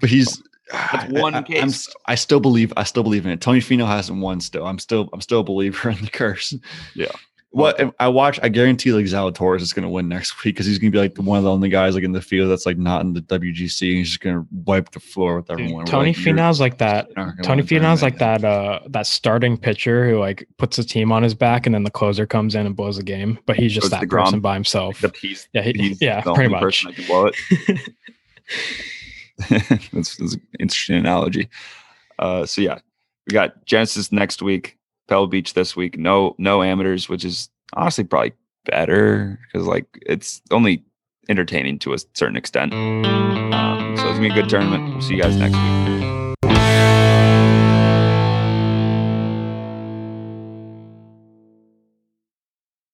[0.00, 0.42] but he's
[0.72, 1.88] That's one I, I'm case.
[2.16, 2.72] still believe.
[2.76, 3.40] I still believe in it.
[3.40, 4.40] Tony Finau hasn't won.
[4.40, 5.08] Still, I'm still.
[5.12, 6.54] I'm still a believer in the curse.
[6.94, 7.06] Yeah.
[7.50, 8.38] What if I watch?
[8.42, 11.00] I guarantee like Zalatoris is going to win next week because he's going to be
[11.00, 13.22] like one of the only guys like in the field that's like not in the
[13.22, 13.80] WGC.
[13.88, 15.76] And he's just going to wipe the floor with everyone.
[15.76, 17.08] We're Tony like, Finau's like that.
[17.42, 18.44] Tony Finau's like that.
[18.44, 21.90] Uh, that starting pitcher who like puts the team on his back, and then the
[21.90, 23.38] closer comes in and blows the game.
[23.46, 24.24] But he's just Goes that deGrom.
[24.24, 24.96] person by himself.
[24.96, 26.84] Except he's, Yeah, he- he's yeah, the pretty only much.
[29.50, 31.48] that's, that's an interesting analogy.
[32.18, 32.78] Uh, so yeah,
[33.26, 34.78] we got Genesis next week,
[35.08, 35.98] Pebble Beach this week.
[35.98, 38.32] No, no amateurs, which is honestly probably
[38.64, 40.84] better because like it's only
[41.28, 42.72] entertaining to a certain extent.
[42.72, 44.92] Um, so it's gonna be a good tournament.
[44.92, 45.95] We'll see you guys next week.